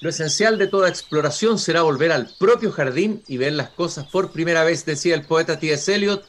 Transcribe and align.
Lo 0.00 0.10
esencial 0.10 0.58
de 0.58 0.68
toda 0.68 0.88
exploración 0.88 1.58
será 1.58 1.82
volver 1.82 2.12
al 2.12 2.28
propio 2.38 2.70
jardín 2.70 3.24
y 3.26 3.36
ver 3.36 3.54
las 3.54 3.70
cosas 3.70 4.06
por 4.06 4.30
primera 4.30 4.62
vez, 4.62 4.84
decía 4.84 5.16
el 5.16 5.24
poeta 5.24 5.58
T.S. 5.58 5.92
Eliot. 5.92 6.24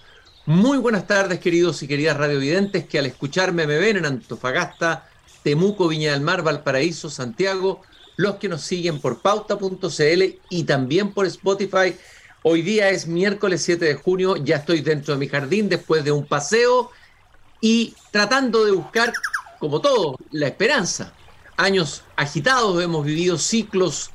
Muy 0.48 0.80
buenas 0.80 1.06
tardes, 1.06 1.40
queridos 1.40 1.84
y 1.84 1.88
queridas 1.88 2.18
radiovidentes, 2.18 2.86
que 2.86 2.98
al 2.98 3.06
escucharme 3.06 3.68
me 3.68 3.78
ven 3.78 3.98
en 3.98 4.08
Antofagasta, 4.08 5.08
Temuco, 5.44 5.88
Viña 5.88 6.14
del 6.14 6.22
Mar, 6.22 6.42
Valparaíso, 6.42 7.12
Santiago, 7.12 7.84
los 8.18 8.38
que 8.38 8.50
nos 8.50 8.62
siguen 8.62 9.00
por 9.00 9.22
pauta.cl 9.22 10.24
y 10.50 10.64
también 10.64 11.14
por 11.14 11.28
Spotify. 11.28 11.96
Hoy 12.42 12.64
día 12.64 12.90
es 12.90 13.06
miércoles 13.06 13.62
7 13.62 13.86
de 13.86 13.94
junio, 13.94 14.36
ya 14.38 14.56
estoy 14.56 14.82
dentro 14.82 15.14
de 15.14 15.20
mi 15.20 15.28
jardín 15.28 15.70
después 15.70 16.04
de 16.04 16.12
un 16.12 16.26
paseo 16.26 16.90
y 17.62 17.94
tratando 18.10 18.66
de 18.66 18.72
buscar, 18.72 19.14
como 19.60 19.80
todo, 19.80 20.16
la 20.32 20.48
esperanza 20.48 21.14
años 21.60 22.04
agitados, 22.16 22.82
hemos 22.82 23.06
vivido 23.06 23.38
ciclos 23.38 24.12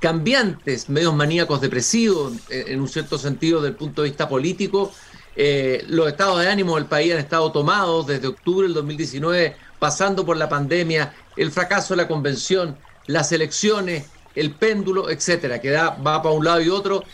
cambiantes, 0.00 0.88
medios 0.88 1.14
maníacos 1.14 1.60
depresivos, 1.60 2.32
en 2.48 2.80
un 2.80 2.88
cierto 2.88 3.18
sentido, 3.18 3.60
desde 3.60 3.72
el 3.72 3.76
punto 3.76 4.02
de 4.02 4.08
vista 4.08 4.28
político. 4.28 4.92
Eh, 5.36 5.84
los 5.88 6.08
estados 6.08 6.40
de 6.40 6.48
ánimo 6.48 6.76
del 6.76 6.86
país 6.86 7.12
han 7.12 7.18
estado 7.18 7.52
tomados 7.52 8.06
desde 8.06 8.28
octubre 8.28 8.66
del 8.66 8.74
2019, 8.74 9.56
pasando 9.78 10.24
por 10.24 10.38
la 10.38 10.48
pandemia, 10.48 11.14
el 11.36 11.52
fracaso 11.52 11.94
de 11.94 11.98
la 11.98 12.08
convención, 12.08 12.76
las 13.06 13.30
elecciones, 13.30 14.06
el 14.34 14.52
péndulo, 14.52 15.10
etcétera, 15.10 15.60
que 15.60 15.70
da, 15.70 15.90
va 15.90 16.22
para 16.22 16.34
un 16.34 16.44
lado 16.44 16.62
y 16.62 16.70
otro. 16.70 17.04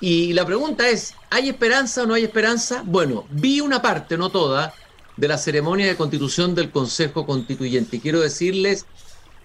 Y 0.00 0.32
la 0.32 0.46
pregunta 0.46 0.88
es, 0.88 1.14
¿hay 1.28 1.50
esperanza 1.50 2.04
o 2.04 2.06
no 2.06 2.14
hay 2.14 2.24
esperanza? 2.24 2.82
Bueno, 2.84 3.26
vi 3.30 3.60
una 3.60 3.82
parte, 3.82 4.16
no 4.16 4.30
toda, 4.30 4.72
de 5.18 5.28
la 5.28 5.36
ceremonia 5.36 5.86
de 5.86 5.96
constitución 5.96 6.54
del 6.54 6.70
Consejo 6.70 7.26
Constituyente. 7.26 7.96
Y 7.96 8.00
quiero 8.00 8.20
decirles 8.20 8.86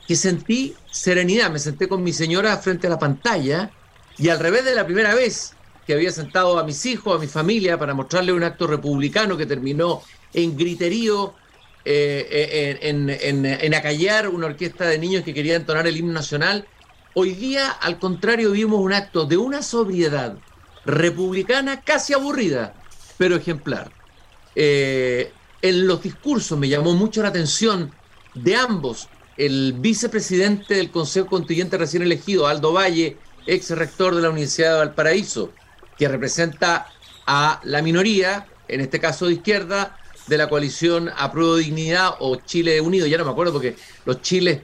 que 0.07 0.15
sentí 0.15 0.75
serenidad. 0.91 1.51
Me 1.51 1.59
senté 1.59 1.87
con 1.87 2.03
mi 2.03 2.13
señora 2.13 2.57
frente 2.57 2.87
a 2.87 2.89
la 2.89 2.99
pantalla 2.99 3.71
y 4.17 4.29
al 4.29 4.39
revés 4.39 4.65
de 4.65 4.75
la 4.75 4.85
primera 4.85 5.15
vez 5.15 5.55
que 5.85 5.93
había 5.93 6.11
sentado 6.11 6.59
a 6.59 6.63
mis 6.63 6.85
hijos, 6.85 7.15
a 7.15 7.19
mi 7.19 7.27
familia, 7.27 7.77
para 7.77 7.93
mostrarle 7.93 8.31
un 8.31 8.43
acto 8.43 8.67
republicano 8.67 9.35
que 9.37 9.45
terminó 9.45 10.01
en 10.33 10.55
griterío, 10.57 11.35
eh, 11.85 12.79
en, 12.81 13.09
en, 13.09 13.73
acallar 13.73 14.29
una 14.29 14.45
orquesta 14.45 14.85
de 14.85 14.97
niños 14.97 15.23
que 15.23 15.33
quería 15.33 15.55
entonar 15.55 15.85
el 15.85 15.97
himno 15.97 16.13
nacional. 16.13 16.65
Hoy 17.13 17.33
día, 17.33 17.69
al 17.69 17.99
contrario, 17.99 18.51
vimos 18.51 18.79
un 18.79 18.93
acto 18.93 19.25
de 19.25 19.37
una 19.37 19.61
sobriedad 19.61 20.37
republicana 20.85 21.81
casi 21.81 22.13
aburrida, 22.13 22.73
pero 23.17 23.35
ejemplar. 23.35 23.91
Eh, 24.55 25.31
en 25.61 25.87
los 25.87 26.01
discursos 26.01 26.57
me 26.57 26.69
llamó 26.69 26.93
mucho 26.93 27.21
la 27.21 27.29
atención 27.29 27.91
de 28.33 28.55
ambos 28.55 29.09
el 29.37 29.73
vicepresidente 29.73 30.75
del 30.75 30.91
Consejo 30.91 31.27
Constituyente 31.27 31.77
recién 31.77 32.03
elegido, 32.03 32.47
Aldo 32.47 32.73
Valle, 32.73 33.17
ex 33.45 33.69
rector 33.71 34.15
de 34.15 34.21
la 34.21 34.29
Universidad 34.29 34.73
de 34.73 34.77
Valparaíso, 34.79 35.51
que 35.97 36.07
representa 36.07 36.87
a 37.25 37.59
la 37.63 37.81
minoría, 37.81 38.47
en 38.67 38.81
este 38.81 38.99
caso 38.99 39.27
de 39.27 39.33
izquierda, 39.33 39.97
de 40.27 40.37
la 40.37 40.47
coalición 40.47 41.09
Apruebo 41.17 41.57
Dignidad 41.57 42.15
o 42.19 42.37
Chile 42.37 42.79
Unido, 42.79 43.07
ya 43.07 43.17
no 43.17 43.25
me 43.25 43.31
acuerdo 43.31 43.53
porque 43.53 43.75
los 44.05 44.21
chiles, 44.21 44.61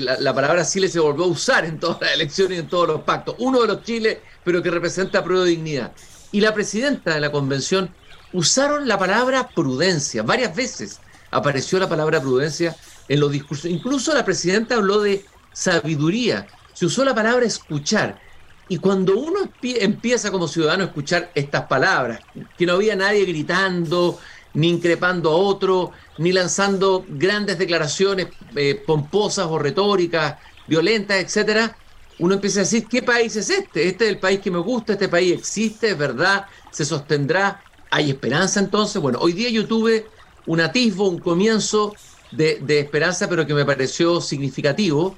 la, 0.00 0.34
palabra 0.34 0.66
Chile 0.66 0.88
se 0.88 0.98
volvió 0.98 1.24
a 1.24 1.28
usar 1.28 1.64
en 1.64 1.78
todas 1.78 2.00
las 2.00 2.12
elecciones 2.14 2.56
y 2.56 2.60
en 2.60 2.68
todos 2.68 2.88
los 2.88 3.02
pactos. 3.02 3.36
Uno 3.38 3.60
de 3.60 3.68
los 3.68 3.82
chiles, 3.84 4.18
pero 4.42 4.62
que 4.62 4.70
representa 4.70 5.20
Apruebo 5.20 5.44
Dignidad. 5.44 5.92
Y 6.32 6.40
la 6.40 6.52
presidenta 6.52 7.14
de 7.14 7.20
la 7.20 7.30
convención 7.30 7.94
usaron 8.32 8.88
la 8.88 8.98
palabra 8.98 9.48
prudencia, 9.48 10.22
varias 10.22 10.54
veces 10.54 11.00
apareció 11.30 11.78
la 11.78 11.88
palabra 11.88 12.20
prudencia 12.20 12.76
en 13.08 13.20
los 13.20 13.32
discursos. 13.32 13.70
Incluso 13.70 14.14
la 14.14 14.24
presidenta 14.24 14.76
habló 14.76 15.00
de 15.00 15.24
sabiduría, 15.52 16.46
se 16.72 16.86
usó 16.86 17.04
la 17.04 17.14
palabra 17.14 17.46
escuchar. 17.46 18.22
Y 18.68 18.78
cuando 18.78 19.18
uno 19.18 19.54
empieza 19.62 20.30
como 20.30 20.46
ciudadano 20.46 20.84
a 20.84 20.86
escuchar 20.86 21.32
estas 21.34 21.66
palabras, 21.66 22.20
que 22.56 22.66
no 22.66 22.74
había 22.74 22.94
nadie 22.96 23.24
gritando, 23.24 24.18
ni 24.52 24.68
increpando 24.68 25.30
a 25.30 25.36
otro, 25.36 25.92
ni 26.18 26.32
lanzando 26.32 27.06
grandes 27.08 27.58
declaraciones 27.58 28.28
eh, 28.54 28.82
pomposas 28.86 29.46
o 29.46 29.58
retóricas, 29.58 30.36
violentas, 30.66 31.18
etcétera, 31.18 31.78
uno 32.18 32.34
empieza 32.34 32.60
a 32.60 32.64
decir, 32.64 32.88
¿qué 32.88 33.02
país 33.02 33.36
es 33.36 33.48
este? 33.48 33.86
Este 33.88 34.04
es 34.06 34.10
el 34.10 34.18
país 34.18 34.40
que 34.40 34.50
me 34.50 34.58
gusta, 34.58 34.94
este 34.94 35.08
país 35.08 35.32
existe, 35.32 35.90
es 35.90 35.98
verdad, 35.98 36.46
se 36.70 36.84
sostendrá, 36.84 37.64
hay 37.90 38.10
esperanza 38.10 38.60
entonces. 38.60 39.00
Bueno, 39.00 39.18
hoy 39.20 39.32
día 39.32 39.50
yo 39.50 39.66
tuve 39.66 40.10
un 40.44 40.60
atisbo, 40.60 41.08
un 41.08 41.20
comienzo 41.20 41.94
de, 42.30 42.80
esperanza, 42.80 43.28
pero 43.28 43.46
que 43.46 43.54
me 43.54 43.64
pareció 43.64 44.20
significativo. 44.20 45.16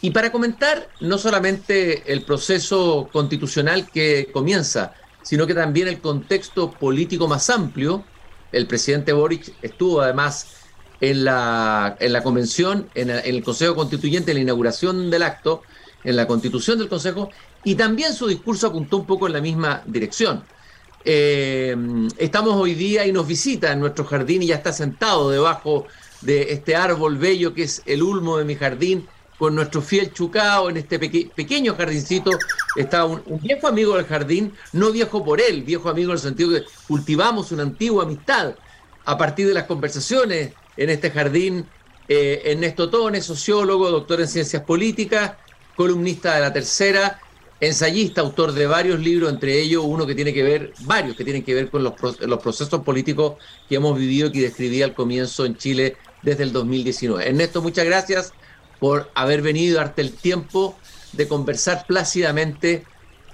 Y 0.00 0.10
para 0.10 0.32
comentar 0.32 0.88
no 1.00 1.18
solamente 1.18 2.12
el 2.12 2.24
proceso 2.24 3.08
constitucional 3.12 3.88
que 3.90 4.28
comienza, 4.32 4.94
sino 5.22 5.46
que 5.46 5.54
también 5.54 5.88
el 5.88 6.00
contexto 6.00 6.72
político 6.72 7.28
más 7.28 7.48
amplio, 7.50 8.04
el 8.50 8.66
presidente 8.66 9.12
Boric 9.12 9.54
estuvo 9.62 10.00
además 10.00 10.56
en 11.00 11.24
la, 11.24 11.96
en 12.00 12.12
la 12.12 12.22
convención, 12.22 12.88
en, 12.94 13.10
el 13.10 13.42
Consejo 13.42 13.74
Constituyente, 13.74 14.32
en 14.32 14.38
la 14.38 14.42
inauguración 14.42 15.10
del 15.10 15.22
acto, 15.22 15.62
en 16.04 16.16
la 16.16 16.26
constitución 16.26 16.78
del 16.78 16.88
Consejo, 16.88 17.30
y 17.64 17.76
también 17.76 18.12
su 18.12 18.26
discurso 18.26 18.68
apuntó 18.68 18.98
un 18.98 19.06
poco 19.06 19.26
en 19.28 19.32
la 19.32 19.40
misma 19.40 19.82
dirección. 19.86 20.44
Eh, 21.04 21.76
estamos 22.18 22.54
hoy 22.54 22.74
día 22.74 23.06
y 23.06 23.12
nos 23.12 23.26
visita 23.26 23.72
en 23.72 23.80
nuestro 23.80 24.04
jardín 24.04 24.42
y 24.42 24.48
ya 24.48 24.56
está 24.56 24.72
sentado 24.72 25.30
debajo 25.30 25.86
de 26.22 26.52
este 26.52 26.74
árbol 26.76 27.18
bello 27.18 27.54
que 27.54 27.64
es 27.64 27.82
el 27.86 28.02
ulmo 28.02 28.38
de 28.38 28.44
mi 28.44 28.54
jardín, 28.54 29.06
con 29.42 29.56
nuestro 29.56 29.82
fiel 29.82 30.12
chucao 30.12 30.70
en 30.70 30.76
este 30.76 31.00
pequeño 31.00 31.74
jardincito. 31.74 32.38
Está 32.76 33.04
un, 33.04 33.22
viejo 33.42 33.66
amigo 33.66 33.96
del 33.96 34.06
jardín, 34.06 34.52
no 34.72 34.92
viejo 34.92 35.24
por 35.24 35.40
él, 35.40 35.64
viejo 35.64 35.88
amigo 35.88 36.12
en 36.12 36.16
el 36.16 36.22
sentido 36.22 36.50
que 36.50 36.62
cultivamos 36.86 37.50
una 37.50 37.64
antigua 37.64 38.04
amistad 38.04 38.54
a 39.04 39.18
partir 39.18 39.48
de 39.48 39.54
las 39.54 39.64
conversaciones 39.64 40.52
en 40.76 40.90
este 40.90 41.10
jardín. 41.10 41.66
Eh, 42.06 42.42
Ernesto 42.52 42.88
Tone, 42.88 43.20
sociólogo, 43.20 43.90
doctor 43.90 44.20
en 44.20 44.28
ciencias 44.28 44.62
políticas, 44.62 45.32
columnista 45.74 46.36
de 46.36 46.40
la 46.40 46.52
tercera, 46.52 47.20
ensayista, 47.60 48.20
autor 48.20 48.52
de 48.52 48.68
varios 48.68 49.00
libros, 49.00 49.32
entre 49.32 49.60
ellos 49.60 49.82
uno 49.84 50.06
que 50.06 50.14
tiene 50.14 50.32
que 50.32 50.44
ver, 50.44 50.72
varios 50.82 51.16
que 51.16 51.24
tienen 51.24 51.42
que 51.42 51.54
ver 51.54 51.68
con 51.68 51.82
los, 51.82 51.94
los 52.20 52.38
procesos 52.40 52.82
políticos 52.82 53.34
que 53.68 53.74
hemos 53.74 53.98
vivido 53.98 54.28
y 54.28 54.32
que 54.32 54.42
describí 54.42 54.82
al 54.82 54.94
comienzo 54.94 55.44
en 55.44 55.56
Chile 55.56 55.96
desde 56.22 56.44
el 56.44 56.52
2019. 56.52 57.28
Ernesto, 57.28 57.62
muchas 57.62 57.84
gracias 57.84 58.32
por 58.78 59.10
haber 59.14 59.42
venido 59.42 59.72
y 59.72 59.76
darte 59.76 60.02
el 60.02 60.12
tiempo 60.12 60.76
de 61.12 61.28
conversar 61.28 61.84
plácidamente 61.86 62.84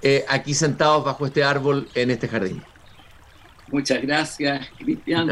eh, 0.01 0.25
aquí 0.29 0.53
sentados 0.53 1.03
bajo 1.03 1.25
este 1.25 1.43
árbol 1.43 1.87
en 1.95 2.11
este 2.11 2.27
jardín. 2.27 2.61
Muchas 3.71 4.01
gracias, 4.01 4.67
Cristian. 4.77 5.31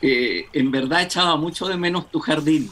Eh, 0.00 0.46
en 0.52 0.70
verdad 0.70 1.02
echaba 1.02 1.36
mucho 1.36 1.66
de 1.66 1.76
menos 1.76 2.10
tu 2.10 2.20
jardín. 2.20 2.70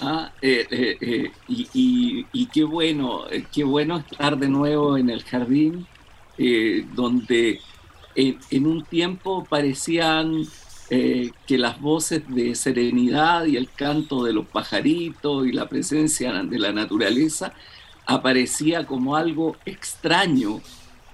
¿ah? 0.00 0.32
Eh, 0.42 1.30
y, 1.48 2.46
qué 2.46 2.64
bueno, 2.64 3.24
qué 3.52 3.64
bueno 3.64 3.98
estar 3.98 4.36
de 4.36 4.48
nuevo 4.48 4.96
en 4.96 5.10
el 5.10 5.22
jardín, 5.22 5.86
donde 6.94 7.60
en 8.14 8.66
un 8.66 8.84
tiempo 8.84 9.44
parecían 9.44 10.44
eh, 10.94 11.30
que 11.46 11.56
las 11.56 11.80
voces 11.80 12.22
de 12.28 12.54
serenidad 12.54 13.46
y 13.46 13.56
el 13.56 13.70
canto 13.70 14.24
de 14.24 14.34
los 14.34 14.46
pajaritos 14.46 15.46
y 15.46 15.52
la 15.52 15.66
presencia 15.66 16.34
de 16.42 16.58
la 16.58 16.70
naturaleza 16.70 17.54
aparecía 18.04 18.86
como 18.86 19.16
algo 19.16 19.56
extraño 19.64 20.60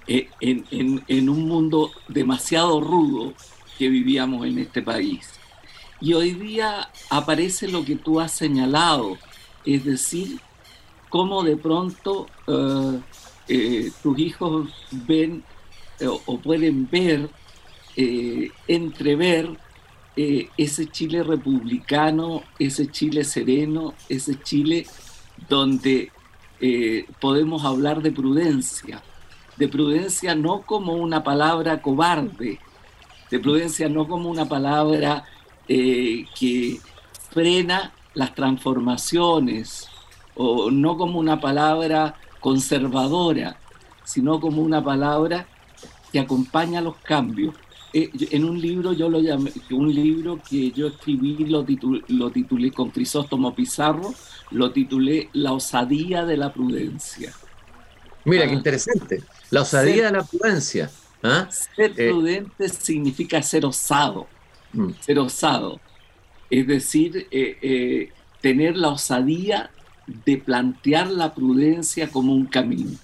eh, 0.05 0.27
en, 0.41 1.29
un 1.29 1.47
mundo 1.47 1.91
demasiado 2.09 2.81
rudo 2.81 3.33
que 3.77 3.87
vivíamos 3.87 4.45
en 4.45 4.59
este 4.59 4.81
país. 4.81 5.29
Y 6.01 6.11
hoy 6.11 6.33
día 6.33 6.89
aparece 7.09 7.69
lo 7.69 7.85
que 7.85 7.95
tú 7.95 8.19
has 8.19 8.33
señalado, 8.33 9.17
es 9.63 9.85
decir, 9.85 10.41
cómo 11.07 11.41
de 11.41 11.55
pronto 11.55 12.27
eh, 13.47 13.91
tus 14.03 14.19
hijos 14.19 14.69
ven 14.91 15.41
o 16.25 16.37
pueden 16.37 16.89
ver, 16.91 17.29
entrever 18.67 19.57
eh, 20.21 20.49
ese 20.57 20.87
Chile 20.87 21.23
republicano, 21.23 22.43
ese 22.59 22.91
Chile 22.91 23.23
sereno, 23.23 23.93
ese 24.09 24.37
Chile 24.41 24.85
donde 25.47 26.11
eh, 26.59 27.05
podemos 27.21 27.63
hablar 27.63 28.01
de 28.01 28.11
prudencia, 28.11 29.01
de 29.55 29.69
prudencia 29.69 30.35
no 30.35 30.63
como 30.63 30.91
una 30.91 31.23
palabra 31.23 31.81
cobarde, 31.81 32.59
de 33.31 33.39
prudencia 33.39 33.87
no 33.87 34.09
como 34.09 34.29
una 34.29 34.49
palabra 34.49 35.23
eh, 35.69 36.25
que 36.37 36.81
frena 37.29 37.93
las 38.13 38.35
transformaciones, 38.35 39.87
o 40.35 40.69
no 40.69 40.97
como 40.97 41.17
una 41.17 41.39
palabra 41.39 42.15
conservadora, 42.41 43.55
sino 44.03 44.41
como 44.41 44.63
una 44.63 44.83
palabra 44.83 45.47
que 46.11 46.19
acompaña 46.19 46.81
los 46.81 46.97
cambios, 46.97 47.55
eh, 47.93 48.09
en 48.31 48.45
un 48.45 48.59
libro 48.59 48.93
yo 48.93 49.09
lo 49.09 49.19
llamé, 49.19 49.51
un 49.71 49.93
libro 49.93 50.39
que 50.47 50.71
yo 50.71 50.87
escribí, 50.87 51.45
lo, 51.45 51.65
lo 52.07 52.31
titulé 52.31 52.71
con 52.71 52.91
Crisóstomo 52.91 53.55
Pizarro, 53.55 54.13
lo 54.51 54.71
titulé 54.71 55.29
La 55.33 55.53
osadía 55.53 56.25
de 56.25 56.37
la 56.37 56.53
prudencia. 56.53 57.33
Mira, 58.25 58.45
qué 58.45 58.51
ah. 58.51 58.55
interesante. 58.55 59.23
La 59.49 59.61
osadía 59.61 60.05
de 60.05 60.11
la 60.11 60.23
prudencia. 60.23 60.91
¿ah? 61.23 61.47
Ser 61.49 61.93
eh, 61.97 62.09
prudente 62.09 62.69
significa 62.69 63.41
ser 63.41 63.65
osado. 63.65 64.27
Mm. 64.73 64.91
Ser 64.99 65.19
osado. 65.19 65.79
Es 66.49 66.67
decir, 66.67 67.27
eh, 67.31 67.57
eh, 67.61 68.11
tener 68.41 68.77
la 68.77 68.89
osadía 68.89 69.71
de 70.25 70.37
plantear 70.37 71.09
la 71.09 71.33
prudencia 71.33 72.09
como 72.09 72.33
un 72.33 72.45
camino. 72.45 72.97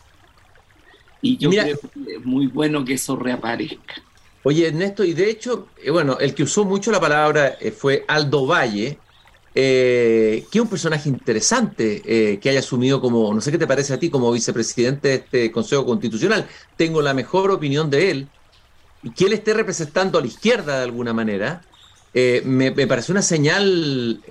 Y 1.21 1.37
yo 1.37 1.49
creo 1.49 1.79
que 1.79 2.15
es 2.15 2.25
muy 2.25 2.47
bueno 2.47 2.85
que 2.85 2.93
eso 2.93 3.15
reaparezca. 3.15 3.95
Oye, 4.47 4.67
Ernesto, 4.67 5.03
y 5.03 5.13
de 5.13 5.29
hecho, 5.29 5.69
bueno, 5.91 6.17
el 6.19 6.35
que 6.35 6.43
usó 6.43 6.65
mucho 6.65 6.91
la 6.91 6.99
palabra 6.99 7.57
fue 7.75 8.05
Aldo 8.07 8.45
Valle, 8.45 8.99
eh, 9.57 10.45
que 10.51 10.57
es 10.57 10.61
un 10.61 10.67
personaje 10.67 11.07
interesante 11.07 12.01
eh, 12.05 12.39
que 12.41 12.49
haya 12.49 12.59
asumido 12.59 12.99
como, 12.99 13.33
no 13.33 13.39
sé 13.39 13.51
qué 13.51 13.57
te 13.57 13.65
parece 13.65 13.93
a 13.93 13.99
ti, 13.99 14.09
como 14.09 14.29
vicepresidente 14.31 15.07
de 15.07 15.13
este 15.15 15.51
Consejo 15.51 15.85
Constitucional. 15.85 16.45
Tengo 16.75 17.01
la 17.01 17.13
mejor 17.13 17.51
opinión 17.51 17.89
de 17.89 18.11
él 18.11 18.27
y 19.01 19.11
que 19.11 19.25
él 19.25 19.33
esté 19.33 19.53
representando 19.53 20.19
a 20.19 20.21
la 20.21 20.27
izquierda 20.27 20.77
de 20.77 20.83
alguna 20.83 21.13
manera. 21.13 21.61
Eh, 22.13 22.41
me, 22.45 22.71
parece 22.85 23.13
una 23.13 23.21
señal 23.21 24.21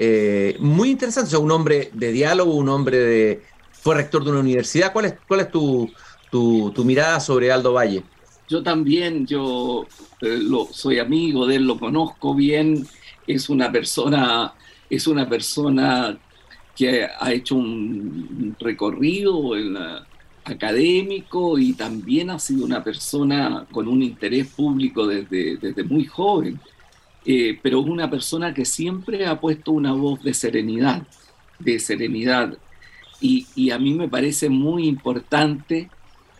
muy 0.60 0.90
interesante. 0.90 1.28
O 1.28 1.30
sea, 1.30 1.38
un 1.38 1.50
hombre 1.50 1.90
de 1.94 2.12
diálogo, 2.12 2.54
un 2.54 2.68
hombre 2.68 2.98
de. 2.98 3.42
fue 3.72 3.94
rector 3.94 4.24
de 4.24 4.30
una 4.30 4.40
universidad. 4.40 4.92
¿Cuál 4.92 5.06
es, 5.06 5.14
cuál 5.26 5.40
es 5.40 5.50
tu, 5.50 5.90
mirada 6.84 7.18
sobre 7.18 7.50
Aldo 7.50 7.72
Valle? 7.72 8.04
Yo 8.48 8.62
también, 8.62 9.26
yo 9.26 9.86
lo, 10.20 10.66
soy 10.66 10.98
amigo 10.98 11.46
de 11.46 11.56
él, 11.56 11.66
lo 11.66 11.78
conozco 11.78 12.34
bien. 12.34 12.86
Es 13.26 13.48
una 13.48 13.72
persona 13.72 14.54
es 14.90 15.06
una 15.06 15.28
persona 15.28 16.16
que 16.76 17.04
ha 17.04 17.32
hecho 17.32 17.56
un 17.56 18.56
recorrido 18.58 19.56
en 19.56 19.76
académico 20.44 21.58
y 21.58 21.72
también 21.72 22.30
ha 22.30 22.38
sido 22.38 22.64
una 22.64 22.82
persona 22.82 23.66
con 23.70 23.88
un 23.88 24.02
interés 24.02 24.48
público 24.48 25.06
desde, 25.06 25.56
desde 25.56 25.84
muy 25.84 26.04
joven, 26.04 26.60
eh, 27.24 27.58
pero 27.62 27.80
es 27.80 27.86
una 27.86 28.10
persona 28.10 28.52
que 28.52 28.64
siempre 28.64 29.26
ha 29.26 29.40
puesto 29.40 29.72
una 29.72 29.92
voz 29.92 30.22
de 30.22 30.34
serenidad, 30.34 31.02
de 31.58 31.78
serenidad. 31.78 32.58
Y, 33.20 33.70
a 33.70 33.78
mí 33.78 33.94
me 33.94 34.08
parece 34.08 34.50
muy 34.50 34.86
importante 34.86 35.88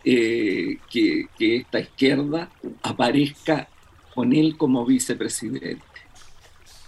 eh, 0.05 0.77
que, 0.89 1.27
esta 1.39 1.79
izquierda 1.79 2.51
aparezca 2.83 3.67
con 4.13 4.33
él 4.33 4.55
como 4.55 4.85
vicepresidente. 4.85 5.81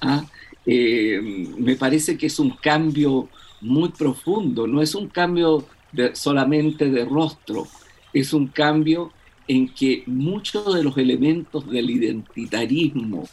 ¿Ah? 0.01 0.23
Eh, 0.65 1.19
me 1.57 1.75
parece 1.75 2.17
que 2.17 2.27
es 2.27 2.39
un 2.39 2.51
cambio 2.51 3.27
muy 3.61 3.89
profundo, 3.89 4.67
no 4.67 4.81
es 4.81 4.93
un 4.93 5.07
cambio 5.07 5.65
solamente 6.13 6.91
de 6.91 7.05
rostro, 7.05 7.67
es 8.13 8.33
un 8.33 8.47
cambio 8.47 9.11
en 9.47 9.69
que 9.73 10.03
muchos 10.05 10.75
de 10.75 10.83
los 10.83 10.97
elementos 10.97 11.67
del 11.69 11.89
identitarismo 11.89 13.27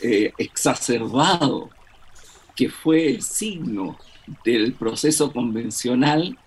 eh, 0.00 0.32
exacerbado, 0.38 1.70
que 2.54 2.68
fue 2.68 3.08
el 3.08 3.22
signo 3.22 3.98
del 4.44 4.74
proceso 4.74 5.32
convencional, 5.32 6.38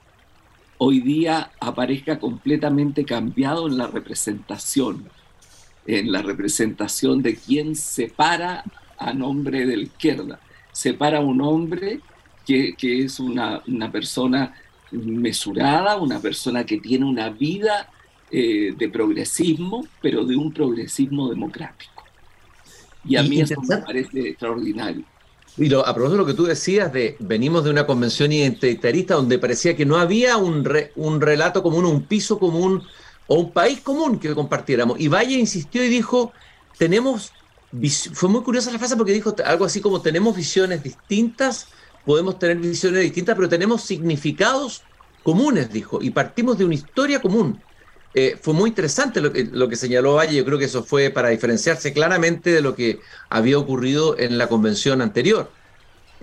hoy 0.83 0.99
día 0.99 1.51
aparezca 1.59 2.17
completamente 2.17 3.05
cambiado 3.05 3.67
en 3.67 3.77
la 3.77 3.85
representación, 3.85 5.07
en 5.85 6.11
la 6.11 6.23
representación 6.23 7.21
de 7.21 7.35
quien 7.35 7.75
separa 7.75 8.63
a 8.97 9.13
nombre 9.13 9.67
de 9.67 9.77
la 9.77 9.83
izquierda. 9.83 10.39
Separa 10.71 11.19
a 11.19 11.21
un 11.21 11.39
hombre 11.41 11.99
que, 12.47 12.75
es 12.81 13.19
una, 13.19 13.61
persona 13.91 14.55
mesurada, 14.91 15.97
una 15.97 16.19
persona 16.19 16.65
que 16.65 16.79
tiene 16.79 17.05
una 17.05 17.29
vida 17.29 17.87
eh, 18.31 18.73
de 18.75 18.89
progresismo, 18.89 19.85
pero 20.01 20.25
de 20.25 20.35
un 20.35 20.51
progresismo 20.51 21.29
democrático. 21.29 22.03
Y 23.05 23.17
a 23.17 23.21
mí 23.21 23.39
eso 23.39 23.61
me 23.61 23.77
parece 23.77 24.29
extraordinario. 24.29 25.03
Y 25.57 25.69
lo, 25.69 25.85
a 25.85 25.93
propósito 25.93 26.11
de 26.11 26.17
lo 26.17 26.25
que 26.25 26.33
tú 26.33 26.45
decías 26.45 26.93
de 26.93 27.17
venimos 27.19 27.63
de 27.63 27.69
una 27.71 27.85
convención 27.85 28.31
identitarista 28.31 29.15
donde 29.15 29.37
parecía 29.37 29.75
que 29.75 29.85
no 29.85 29.97
había 29.97 30.37
un, 30.37 30.67
un 30.95 31.21
relato 31.21 31.61
común, 31.61 31.85
un 31.85 32.03
piso 32.03 32.39
común 32.39 32.83
o 33.27 33.35
un 33.35 33.51
país 33.51 33.81
común 33.81 34.19
que 34.19 34.33
compartiéramos. 34.33 34.99
Y 34.99 35.07
Valle 35.07 35.35
insistió 35.35 35.83
y 35.83 35.89
dijo, 35.89 36.31
tenemos 36.77 37.31
fue 38.13 38.29
muy 38.29 38.41
curiosa 38.41 38.71
la 38.71 38.79
frase 38.79 38.97
porque 38.97 39.13
dijo 39.13 39.33
algo 39.45 39.65
así 39.65 39.79
como 39.79 40.01
tenemos 40.01 40.35
visiones 40.35 40.83
distintas, 40.83 41.67
podemos 42.05 42.37
tener 42.37 42.57
visiones 42.57 43.01
distintas, 43.01 43.35
pero 43.35 43.47
tenemos 43.47 43.81
significados 43.83 44.83
comunes, 45.23 45.71
dijo, 45.71 45.99
y 46.01 46.09
partimos 46.09 46.57
de 46.57 46.65
una 46.65 46.75
historia 46.75 47.21
común. 47.21 47.61
Eh, 48.13 48.37
fue 48.41 48.53
muy 48.53 48.69
interesante 48.69 49.21
lo 49.21 49.31
que, 49.31 49.45
lo 49.45 49.69
que 49.69 49.75
señaló 49.75 50.15
Valle, 50.15 50.35
yo 50.35 50.45
creo 50.45 50.59
que 50.59 50.65
eso 50.65 50.83
fue 50.83 51.09
para 51.11 51.29
diferenciarse 51.29 51.93
claramente 51.93 52.51
de 52.51 52.61
lo 52.61 52.75
que 52.75 52.99
había 53.29 53.57
ocurrido 53.57 54.17
en 54.19 54.37
la 54.37 54.47
convención 54.47 55.01
anterior. 55.01 55.49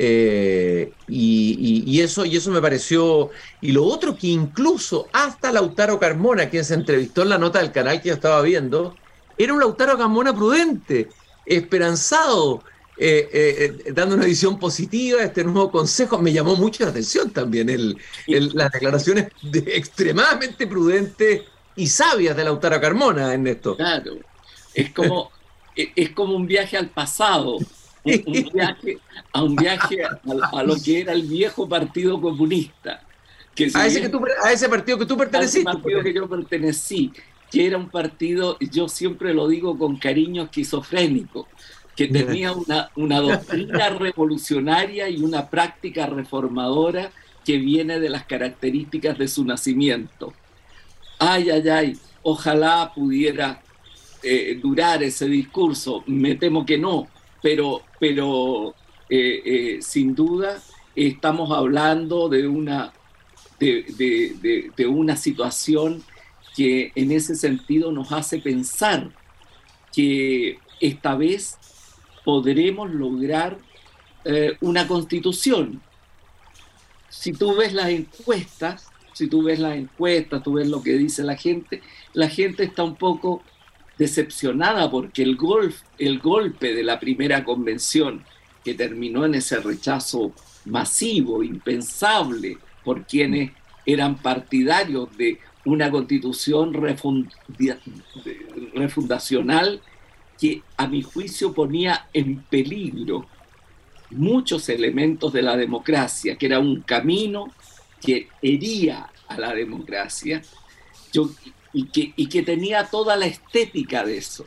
Eh, 0.01 0.93
y, 1.09 2.01
eso, 2.01 2.25
y 2.25 2.37
eso 2.37 2.51
me 2.51 2.61
pareció. 2.61 3.31
Y 3.61 3.73
lo 3.73 3.85
otro 3.85 4.17
que 4.17 4.29
incluso 4.29 5.09
hasta 5.13 5.51
Lautaro 5.51 5.99
Carmona, 5.99 6.51
quien 6.51 6.65
se 6.65 6.75
entrevistó 6.75 7.23
en 7.23 7.31
la 7.31 7.39
nota 7.39 7.59
del 7.59 7.73
canal 7.73 8.01
que 8.01 8.09
yo 8.09 8.15
estaba 8.15 8.43
viendo, 8.43 8.95
era 9.37 9.53
un 9.53 9.61
Lautaro 9.61 9.97
Carmona 9.97 10.35
prudente 10.35 11.09
esperanzado, 11.47 12.63
eh, 12.99 13.93
dando 13.93 14.15
una 14.17 14.27
visión 14.27 14.59
positiva 14.59 15.23
a 15.23 15.25
este 15.25 15.43
nuevo 15.43 15.71
consejo. 15.71 16.19
Me 16.19 16.33
llamó 16.33 16.55
mucho 16.55 16.85
la 16.85 16.91
atención 16.91 17.31
también 17.31 17.71
el, 17.71 17.97
las 18.27 18.71
declaraciones 18.71 19.29
extremadamente 19.67 20.67
prudentes 20.67 21.43
y 21.79 21.87
sabias 21.87 22.37
de 22.37 22.45
Lautaro 22.45 22.81
Carmona 22.81 23.33
en 23.33 23.47
esto. 23.47 23.77
Claro, 23.77 24.17
es 24.75 24.91
como, 24.91 25.31
es 25.75 26.11
como 26.11 26.35
un 26.35 26.47
viaje 26.47 26.77
al 26.77 26.89
pasado, 26.89 27.57
un, 28.05 28.51
viaje, 28.53 28.99
a 29.33 29.43
un 29.43 29.57
viaje 29.57 30.03
a, 30.05 30.63
lo 30.63 30.77
que 30.77 31.01
era 31.01 31.13
el 31.13 31.23
viejo 31.23 31.69
Partido 31.69 32.21
Comunista. 32.21 33.03
Que 33.55 33.71
a, 33.75 33.87
ese 33.87 34.11
a, 34.43 34.53
ese 34.53 34.69
partido 34.69 34.99
que 34.99 35.07
tú 35.07 35.17
perteneciste. 35.17 35.69
A 35.69 35.73
ese 35.73 35.81
partido 35.81 36.03
que 36.03 36.15
yo 36.15 36.29
pertenecí 36.29 37.13
que 37.51 37.67
era 37.67 37.79
un 37.79 37.89
partido, 37.89 38.59
yo 38.61 38.89
siempre 38.89 39.33
lo 39.33 39.49
digo 39.49 39.79
con 39.79 39.97
cariño 39.97 40.45
esquizofrénico, 40.45 41.49
que 41.97 42.07
tenía 42.07 42.53
una, 42.53 42.91
una 42.97 43.21
doctrina 43.21 43.89
revolucionaria 43.99 45.09
y 45.09 45.23
una 45.23 45.49
práctica 45.49 46.07
reformadora 46.07 47.11
que 47.45 47.57
viene 47.57 48.01
de 48.01 48.11
las 48.11 48.25
características 48.25 49.17
de 49.17 49.29
su 49.29 49.45
nacimiento. 49.45 50.35
Ay, 51.19 51.51
ay, 51.51 51.69
ay, 51.69 51.99
ojalá 52.23 52.93
pudiera 52.95 53.61
eh, 54.23 54.59
durar 54.63 55.03
ese 55.03 55.27
discurso, 55.27 56.05
me 56.07 56.37
temo 56.37 56.67
que 56.67 56.79
no, 56.79 57.09
pero, 57.43 57.83
pero 57.99 58.75
eh, 59.09 59.43
eh, 59.45 59.79
sin 59.81 60.15
duda 60.15 60.61
estamos 60.95 61.51
hablando 61.51 62.29
de 62.29 62.47
una, 62.47 62.93
de, 63.59 64.73
una 64.89 65.17
situación 65.17 66.05
que 66.57 66.93
en 66.95 67.11
ese 67.11 67.35
sentido 67.35 67.91
nos 67.91 68.13
hace 68.13 68.39
pensar 68.39 69.11
que 69.93 70.59
esta 70.81 71.17
vez 71.17 71.57
podremos 72.25 72.91
lograr 72.91 73.59
una 74.61 74.87
constitución. 74.87 75.81
Si 77.09 77.33
tú 77.33 77.57
ves 77.57 77.73
las 77.73 77.89
encuestas, 77.89 78.88
si 79.19 79.27
tú 79.27 79.43
ves 79.43 79.59
las 79.59 79.77
encuestas, 79.77 80.45
tú 80.45 80.53
ves 80.53 80.69
lo 80.69 80.81
que 80.81 80.93
dice 80.93 81.25
la 81.25 81.35
gente, 81.35 81.83
la 82.13 82.29
gente 82.29 82.63
está 82.63 82.85
un 82.85 82.95
poco 82.95 83.43
decepcionada 83.99 84.89
porque 84.89 85.25
el, 85.25 85.37
golpe 85.37 86.73
de 86.73 86.85
la 86.85 87.01
primera 87.01 87.43
convención 87.43 88.23
que 88.65 88.75
terminó 88.75 89.25
en 89.25 89.35
ese 89.35 89.59
rechazo 89.59 90.31
masivo, 90.67 91.43
impensable, 91.43 92.59
por 92.85 93.07
quienes 93.07 93.51
eran 93.85 94.19
partidarios 94.19 95.09
de 95.17 95.41
una 95.65 95.91
constitución 95.91 96.73
refundacional 98.73 99.81
que 100.41 100.63
a 100.77 100.87
mi 100.87 101.03
juicio 101.03 101.53
ponía 101.53 102.07
en 102.13 102.41
peligro 102.43 103.27
muchos 104.11 104.69
elementos 104.69 105.33
de 105.33 105.43
la 105.43 105.57
democracia, 105.57 106.37
que 106.37 106.47
era 106.47 106.61
un 106.61 106.83
camino 106.83 107.49
que 108.01 108.29
hería 108.43 109.11
a 109.29 109.39
la 109.39 109.55
democracia 109.55 110.43
y, 111.73 111.85
que, 111.87 112.13
y 112.17 112.29
que 112.29 112.43
tenía 112.43 112.87
toda 112.87 113.17
la 113.17 113.27
estética 113.27 114.05
de 114.05 114.19
eso. 114.19 114.47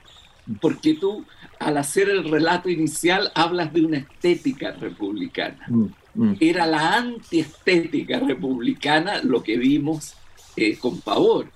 Porque 0.60 0.96
tú, 0.96 1.26
al 1.60 1.78
hacer 1.78 2.10
el 2.10 2.30
relato 2.30 2.70
inicial, 2.70 3.32
hablas 3.36 3.72
de 3.74 3.86
una 3.86 3.98
estética 3.98 4.72
republicana. 4.72 5.66
Mm, 5.68 5.86
mm. 6.16 6.38
Era 6.40 6.66
la 6.66 6.98
antiestética 6.98 8.20
republicana 8.20 9.22
lo 9.24 9.44
que 9.44 9.58
vimos 9.58 10.16
eh, 10.56 10.78
con 10.78 11.00
pavor. 11.02 11.52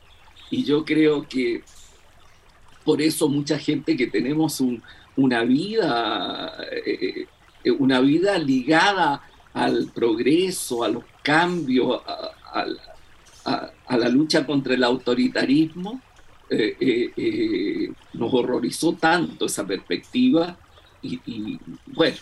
Y 0.51 0.63
yo 0.63 0.85
creo 0.85 1.27
que 1.27 1.63
por 2.83 3.01
eso 3.01 3.27
mucha 3.27 3.57
gente 3.57 3.97
que 3.97 4.07
tenemos 4.07 4.61
una 5.15 5.43
vida, 5.43 6.55
eh, 6.85 7.25
una 7.79 7.99
vida 7.99 8.37
ligada 8.37 9.23
al 9.55 9.89
progreso, 9.93 10.83
a 10.83 10.89
los 10.89 11.03
cambios, 11.23 12.01
a, 12.05 13.97
la 13.97 14.09
lucha 14.09 14.45
contra 14.45 14.73
el 14.73 14.83
autoritarismo, 14.83 16.01
eh, 16.49 16.75
eh, 16.79 17.11
eh, 17.15 17.91
nos 18.13 18.33
horrorizó 18.33 18.93
tanto 18.93 19.45
esa 19.45 19.65
perspectiva. 19.65 20.57
Y, 21.01 21.57
bueno, 21.85 22.17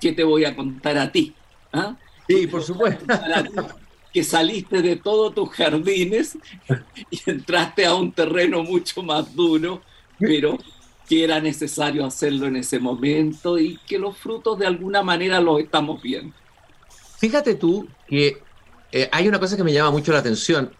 ¿qué 0.00 0.12
te 0.12 0.24
voy 0.24 0.44
a 0.44 0.56
contar 0.56 0.98
a 0.98 1.12
ti? 1.12 1.32
¿Ah? 1.72 1.96
Sí, 2.26 2.46
por 2.48 2.62
supuesto. 2.62 3.04
Que 4.12 4.24
saliste 4.24 4.82
de 4.82 4.96
todos 4.96 5.34
tus 5.34 5.50
jardines 5.50 6.38
y 7.10 7.20
entraste 7.26 7.84
a 7.84 7.94
un 7.94 8.12
terreno 8.12 8.62
mucho 8.62 9.02
más 9.02 9.34
duro, 9.34 9.82
pero 10.18 10.58
que 11.08 11.24
era 11.24 11.40
necesario 11.40 12.04
hacerlo 12.04 12.46
en 12.46 12.56
ese 12.56 12.78
momento 12.78 13.58
y 13.58 13.78
que 13.86 13.98
los 13.98 14.16
frutos 14.16 14.58
de 14.58 14.66
alguna 14.66 15.02
manera 15.02 15.40
los 15.40 15.60
estamos 15.60 16.00
viendo. 16.00 16.34
Fíjate 17.24 17.54
tú 17.54 17.88
que 18.06 18.36
eh, 18.92 19.08
hay 19.10 19.26
una 19.26 19.40
cosa 19.40 19.56
que 19.56 19.64
me 19.64 19.72
llama 19.72 19.90
mucho 19.90 20.12
la 20.12 20.18
atención, 20.18 20.70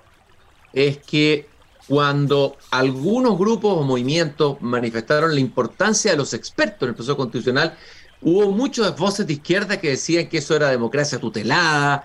es 0.74 0.98
que 0.98 1.48
cuando 1.88 2.58
algunos 2.70 3.38
grupos 3.38 3.78
o 3.78 3.82
movimientos 3.82 4.60
manifestaron 4.60 5.32
la 5.34 5.40
importancia 5.40 6.10
de 6.10 6.18
los 6.18 6.34
expertos 6.34 6.82
en 6.82 6.90
el 6.90 6.94
proceso 6.96 7.16
constitucional, 7.16 7.78
hubo 8.20 8.50
muchas 8.52 8.94
voces 8.94 9.26
de 9.26 9.32
izquierda 9.32 9.80
que 9.80 9.88
decían 9.88 10.28
que 10.28 10.36
eso 10.36 10.54
era 10.54 10.68
democracia 10.68 11.18
tutelada, 11.18 12.04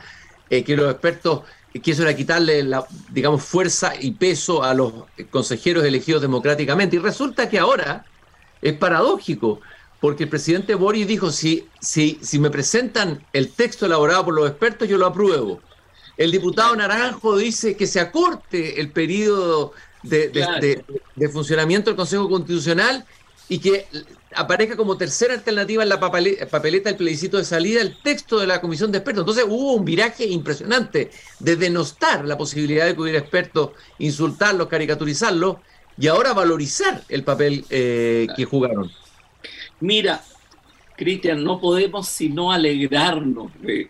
eh, 0.49 0.63
que 0.63 0.77
los 0.77 0.89
expertos, 0.89 1.41
que 1.73 1.91
eso 1.91 2.03
era 2.03 2.15
quitarle 2.15 2.63
la, 2.63 2.87
digamos, 3.11 3.43
fuerza 3.43 3.91
y 3.99 4.11
peso 4.11 4.63
a 4.63 4.73
los 4.73 4.93
consejeros 5.29 5.83
elegidos 5.83 6.21
democráticamente. 6.21 6.95
Y 6.95 6.99
resulta 6.99 7.49
que 7.49 7.59
ahora 7.59 8.05
es 8.61 8.77
paradójico, 8.77 9.59
porque 9.99 10.23
el 10.23 10.29
presidente 10.29 10.75
Boris 10.75 11.07
dijo, 11.07 11.31
si, 11.31 11.67
si, 11.81 12.19
si 12.21 12.39
me 12.39 12.49
presentan 12.49 13.25
el 13.33 13.51
texto 13.51 13.85
elaborado 13.85 14.25
por 14.25 14.33
los 14.33 14.49
expertos, 14.49 14.87
yo 14.87 14.97
lo 14.97 15.05
apruebo. 15.05 15.59
El 16.17 16.31
diputado 16.31 16.75
Naranjo 16.75 17.37
dice 17.37 17.75
que 17.77 17.87
se 17.87 17.99
acorte 17.99 18.81
el 18.81 18.91
periodo 18.91 19.73
de, 20.03 20.83
funcionamiento 21.31 21.89
del 21.89 21.97
Consejo 21.97 22.29
Constitucional 22.29 23.05
y 23.47 23.59
que 23.59 23.87
aparezca 24.35 24.75
como 24.75 24.97
tercera 24.97 25.33
alternativa 25.33 25.81
en 25.81 25.89
la 25.89 25.99
papeleta 25.99 26.89
del 26.89 26.97
plebiscito 26.97 27.37
de 27.37 27.45
salida 27.45 27.81
el 27.81 28.01
texto 28.01 28.39
de 28.39 28.47
la 28.47 28.61
comisión 28.61 28.91
de 28.91 28.99
expertos. 28.99 29.21
Entonces 29.21 29.45
hubo 29.47 29.73
un 29.73 29.85
viraje 29.85 30.25
impresionante 30.25 31.09
de 31.39 31.55
denostar 31.55 32.25
la 32.25 32.37
posibilidad 32.37 32.85
de 32.85 32.95
que 32.95 33.01
hubiera 33.01 33.19
expertos, 33.19 33.71
insultarlos, 33.97 34.67
caricaturizarlos 34.67 35.57
y 35.97 36.07
ahora 36.07 36.33
valorizar 36.33 37.01
el 37.09 37.23
papel 37.23 37.65
eh, 37.69 38.27
que 38.35 38.45
jugaron. 38.45 38.91
Mira, 39.81 40.23
Cristian, 40.97 41.43
no 41.43 41.61
podemos 41.61 42.07
sino 42.07 42.51
alegrarnos 42.51 43.51
de, 43.61 43.89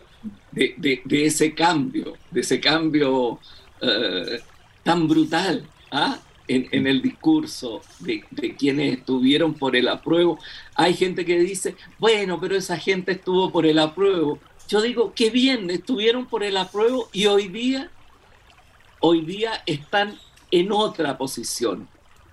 ese 1.10 1.56
cambio, 1.56 2.14
de 2.30 2.42
ese 2.42 2.60
cambio 2.60 3.40
eh, 3.82 4.40
tan 4.84 5.08
brutal 5.08 5.68
¿ah? 5.92 6.20
en, 6.48 6.86
el 6.86 7.02
discurso 7.02 7.82
de, 8.00 8.24
quienes 8.58 9.00
estuvieron 9.00 9.56
por 9.56 9.76
el 9.76 9.88
apruebo. 9.88 10.38
Hay 10.76 10.94
gente 10.94 11.26
que 11.26 11.40
dice, 11.40 11.76
bueno, 11.98 12.40
pero 12.40 12.56
esa 12.56 12.78
gente 12.78 13.14
estuvo 13.14 13.52
por 13.52 13.66
el 13.66 13.80
apruebo. 13.80 14.40
Yo 14.68 14.82
digo, 14.82 15.14
qué 15.16 15.32
bien, 15.32 15.72
estuvieron 15.72 16.28
por 16.28 16.44
el 16.44 16.58
apruebo 16.58 17.10
y 17.12 17.26
hoy 17.26 17.48
día, 17.48 17.90
hoy 19.00 19.22
día 19.22 19.64
están 19.66 20.20
en 20.52 20.72
otra 20.72 21.18
posición. 21.18 21.88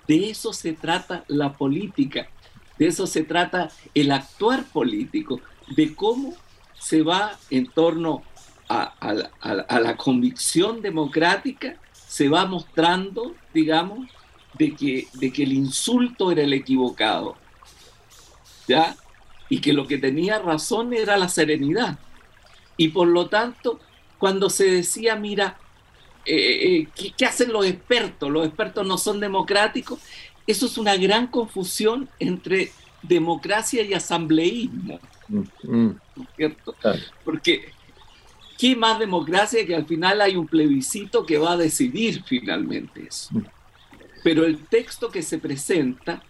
De 0.07 0.31
eso 0.31 0.53
se 0.53 0.75
trata 0.75 1.25
la 1.29 1.55
política 1.55 2.29
de 2.79 2.87
eso 2.87 3.07
se 3.07 3.23
trata 3.23 3.71
el 3.95 4.13
actuar 4.13 4.65
político, 4.65 5.41
de 5.69 5.95
cómo 5.95 6.35
se 6.79 7.03
va 7.03 7.39
en 7.51 7.67
torno 7.67 8.23
a, 8.69 8.95
la 9.81 9.97
convicción 9.97 10.83
democrática, 10.83 11.77
se 11.93 12.29
va 12.29 12.47
mostrando, 12.47 13.35
digamos, 13.55 14.09
de 14.55 14.75
que, 14.75 15.09
el 15.43 15.53
insulto 15.53 16.31
era 16.31 16.43
el 16.43 16.53
equivocado, 16.53 17.37
¿ya? 18.67 18.97
Y 19.49 19.61
que 19.61 19.73
lo 19.73 19.87
que 19.87 19.99
tenía 19.99 20.39
razón 20.39 20.93
era 20.93 21.17
la 21.17 21.29
serenidad. 21.29 21.99
Y 22.77 22.89
por 22.89 23.09
lo 23.09 23.29
tanto, 23.29 23.81
cuando 24.19 24.51
se 24.51 24.65
decía, 24.65 25.17
mira, 25.17 25.59
eh, 26.25 26.35
eh, 26.35 26.89
¿qué, 26.95 27.13
¿qué, 27.17 27.27
hacen 27.27 27.53
los 27.53 27.65
expertos? 27.65 28.31
Los 28.31 28.47
expertos 28.47 28.85
no 28.85 28.99
son 28.99 29.21
democráticos 29.21 30.01
eso 30.47 30.67
es 30.67 30.79
una 30.79 30.97
gran 30.97 31.27
confusión 31.27 32.09
entre 32.19 32.73
democracia 33.03 33.83
y 33.83 33.95
asambleísmo. 33.95 35.01
Mm, 35.29 35.43
mm. 35.63 36.01
¿Cierto? 36.37 36.75
Porque 37.25 37.73
¿qué 38.59 38.77
más 38.77 38.99
democracia 38.99 39.67
que 39.67 39.75
al 39.75 39.87
final 39.87 40.21
hay 40.21 40.37
un 40.37 40.47
plebiscito 40.47 41.27
que 41.27 41.39
va 41.39 41.53
a 41.53 41.57
decidir 41.57 42.23
finalmente 42.25 43.07
eso? 43.09 43.35
Mm. 43.35 43.45
Pero 44.23 44.45
el 44.45 44.65
texto 44.67 45.11
que 45.11 45.23
se 45.23 45.39
presenta, 45.39 46.23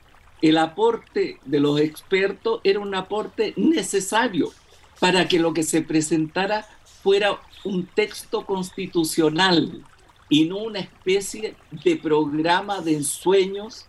el 0.43 0.59
aporte 0.59 1.39
de 1.45 1.61
los 1.61 1.81
expertos 1.81 2.61
era 2.63 2.79
un 2.79 2.95
aporte 2.95 3.55
necesario 3.57 4.53
para 5.01 5.29
que 5.29 5.39
lo 5.39 5.53
que 5.53 5.63
se 5.63 5.83
presentara 5.83 6.67
fuera 7.03 7.41
un 7.65 7.87
texto 7.87 8.45
constitucional 8.45 9.83
y 10.29 10.45
no 10.45 10.59
una 10.59 10.81
especie 10.81 11.55
de 11.71 11.97
programa 11.97 12.81
de 12.81 12.95
ensueños 12.95 13.87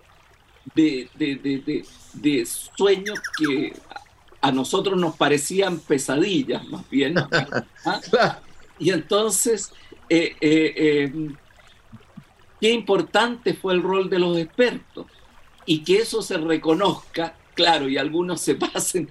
de, 0.76 1.10
de, 2.14 2.46
sueños 2.46 3.20
que 3.38 3.74
a 4.42 4.52
nosotros 4.52 5.00
nos 5.00 5.16
parecían 5.16 5.80
pesadillas, 5.80 6.66
más 6.68 6.90
bien. 6.90 7.16
¿ah? 7.86 8.40
Y 8.80 8.92
entonces, 8.92 9.72
eh, 10.10 10.36
eh, 10.40 10.74
eh, 10.76 11.30
qué 12.62 12.72
importante 12.72 13.54
fue 13.54 13.74
el 13.74 13.82
rol 13.82 14.10
de 14.10 14.20
los 14.20 14.38
expertos 14.38 15.08
y 15.66 15.84
que 15.84 15.98
eso 15.98 16.22
se 16.22 16.38
reconozca, 16.38 17.36
claro, 17.56 17.90
y 17.90 17.98
algunos 17.98 18.42
se 18.42 18.56
pasen, 18.56 19.10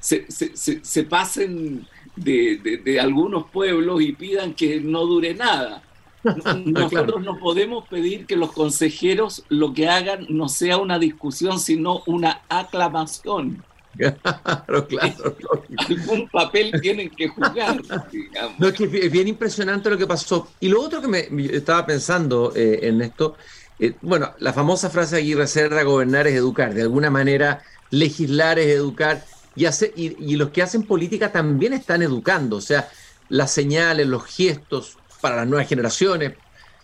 se, 0.00 0.26
se 0.30 1.02
pasen 1.04 1.86
de, 2.16 2.80
de, 2.84 3.00
algunos 3.00 3.50
pueblos 3.50 4.02
y 4.02 4.12
pidan 4.12 4.54
que 4.54 4.80
no 4.80 5.06
dure 5.06 5.34
nada. 5.34 5.82
Nosotros 6.64 7.22
no 7.22 7.38
podemos 7.38 7.86
pedir 7.88 8.26
que 8.26 8.36
los 8.36 8.52
consejeros 8.52 9.44
lo 9.48 9.72
que 9.72 9.88
hagan 9.88 10.26
no 10.28 10.48
sea 10.48 10.78
una 10.78 10.98
discusión, 10.98 11.60
sino 11.60 12.02
una 12.06 12.42
aclamación. 12.48 13.64
Claro, 13.96 14.86
claro. 14.86 15.36
Algún 15.88 16.28
papel 16.28 16.72
tienen 16.80 17.10
que 17.10 17.28
jugar. 17.28 17.80
No, 18.58 18.68
es 18.68 18.74
que 18.74 18.84
es 18.84 19.12
bien 19.12 19.28
impresionante 19.28 19.90
lo 19.90 19.98
que 19.98 20.06
pasó. 20.06 20.48
Y 20.60 20.68
lo 20.68 20.80
otro 20.80 21.00
que 21.00 21.08
me, 21.08 21.28
estaba 21.52 21.84
pensando 21.86 22.52
eh, 22.54 22.80
en 22.82 23.00
esto, 23.02 23.36
eh, 23.78 23.94
bueno, 24.02 24.32
la 24.38 24.52
famosa 24.52 24.90
frase 24.90 25.16
de 25.16 25.22
Aguirre 25.22 25.46
Cerda, 25.46 25.82
gobernar 25.82 26.26
es 26.26 26.34
educar. 26.34 26.74
De 26.74 26.82
alguna 26.82 27.10
manera, 27.10 27.62
legislar 27.90 28.58
es 28.58 28.68
educar. 28.68 29.24
Y, 29.56 29.64
hacer, 29.64 29.92
y 29.96 30.36
los 30.36 30.50
que 30.50 30.62
hacen 30.62 30.84
política 30.84 31.32
también 31.32 31.72
están 31.72 32.02
educando. 32.02 32.56
O 32.56 32.60
sea, 32.60 32.88
las 33.28 33.50
señales, 33.50 34.06
los 34.06 34.24
gestos, 34.24 34.98
para 35.20 35.36
las 35.36 35.46
nuevas 35.46 35.68
generaciones, 35.68 36.34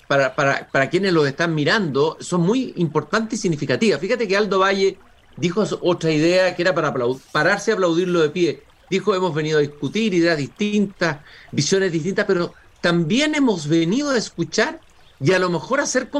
para, 0.09 0.35
para, 0.35 0.69
para 0.71 0.91
quienes 0.91 1.13
los 1.13 1.27
están 1.27 1.55
mirando, 1.55 2.17
son 2.21 2.43
muy 2.43 2.75
importantes 2.77 3.39
y 3.39 3.43
significativas. 3.43 4.01
Fíjate 4.01 4.29
que 4.29 4.37
Aldo 4.37 4.59
Valle 4.59 4.99
dijo 5.37 5.65
otra 5.81 6.11
idea 6.13 6.55
que 6.55 6.63
era 6.63 6.75
para 6.75 6.95
pararse 7.33 7.71
a 7.71 7.75
aplaudirlo 7.75 8.21
de 8.21 8.31
pie. 8.31 8.63
Dijo, 8.91 9.15
hemos 9.15 9.35
venido 9.35 9.59
a 9.59 9.63
discutir 9.63 10.13
ideas 10.15 10.37
distintas, 10.37 11.19
visiones 11.51 11.91
distintas, 11.91 12.27
pero 12.27 12.53
también 12.81 13.35
hemos 13.35 13.67
venido 13.67 14.11
a 14.11 14.19
escuchar 14.19 14.81
y 15.21 15.33
a 15.33 15.39
lo 15.39 15.49
mejor 15.49 15.81
a 15.81 15.87
ser 15.87 16.11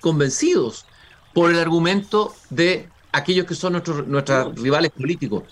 convencidos 0.00 0.86
por 1.34 1.50
el 1.50 1.58
argumento 1.58 2.34
de 2.50 2.88
aquellos 3.10 3.46
que 3.46 3.54
son 3.54 3.72
nuestros, 3.72 4.06
nuestros 4.06 4.54
rivales 4.60 4.90
políticos. 4.90 5.44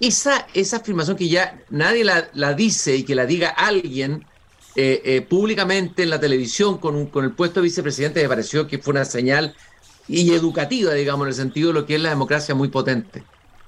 Esa, 0.00 0.46
esa 0.52 0.78
afirmación 0.78 1.16
que 1.16 1.28
ya 1.28 1.62
nadie 1.70 2.04
la, 2.04 2.28
la 2.34 2.52
dice 2.52 2.96
y 2.96 3.04
que 3.04 3.14
la 3.14 3.26
diga 3.26 3.48
alguien, 3.48 4.26
eh, 4.76 5.02
eh, 5.04 5.20
públicamente 5.22 6.02
en 6.02 6.10
la 6.10 6.18
televisión 6.18 6.78
con, 6.78 7.06
con 7.06 7.24
el 7.24 7.32
puesto 7.32 7.60
de 7.60 7.64
vicepresidente 7.64 8.22
me 8.22 8.28
pareció 8.28 8.66
que 8.66 8.78
fue 8.78 8.92
una 8.92 9.04
señal 9.04 9.54
y 10.08 10.32
educativa, 10.32 10.92
digamos, 10.92 11.26
en 11.26 11.28
el 11.28 11.34
sentido 11.34 11.68
de 11.68 11.74
lo 11.74 11.86
que 11.86 11.94
es 11.94 12.00
la 12.00 12.10
democracia 12.10 12.54
muy 12.54 12.68
potente. 12.68 13.22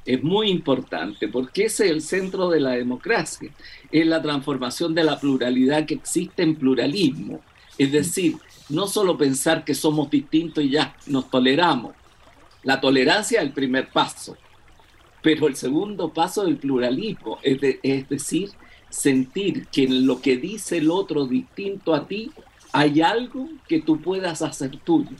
Es 0.05 0.23
muy 0.23 0.51
importante 0.51 1.29
porque 1.29 1.65
ese 1.65 1.87
es 1.87 1.91
el 1.93 2.03
centro 2.03 2.49
de 2.49 2.61
la 2.61 2.73
democracia, 2.73 3.51
es 3.91 4.07
la 4.07 4.21
transformación 4.21 4.95
de 4.95 5.05
la 5.05 5.19
pluralidad 5.19 5.87
que 5.87 5.95
existe 5.95 6.43
en 6.43 6.57
pluralismo. 6.57 7.41
Es 7.79 7.93
decir, 7.93 8.37
no 8.69 8.87
solo 8.87 9.17
pensar 9.17 9.65
que 9.65 9.75
somos 9.75 10.11
distintos 10.11 10.65
y 10.65 10.71
ya 10.71 10.97
nos 11.07 11.31
toleramos. 11.31 11.95
La 12.63 12.81
tolerancia 12.81 13.41
es 13.41 13.47
el 13.47 13.53
primer 13.53 13.91
paso, 13.91 14.37
pero 15.23 15.47
el 15.47 15.57
segundo 15.57 16.13
paso 16.13 16.43
es 16.43 16.49
el 16.49 16.57
pluralismo, 16.57 17.39
es, 17.43 17.59
es 17.83 18.09
decir, 18.09 18.51
sentir 18.97 19.67
que 19.67 19.85
en 19.85 20.07
lo 20.07 20.21
que 20.23 20.37
dice 20.38 20.79
el 20.79 20.91
otro 20.91 21.26
distinto 21.26 21.95
a 21.95 22.07
ti 22.07 22.31
hay 22.73 23.03
algo 23.03 23.49
que 23.69 23.83
tú 23.83 24.00
puedas 24.00 24.41
hacer 24.43 24.76
tuyo. 24.79 25.17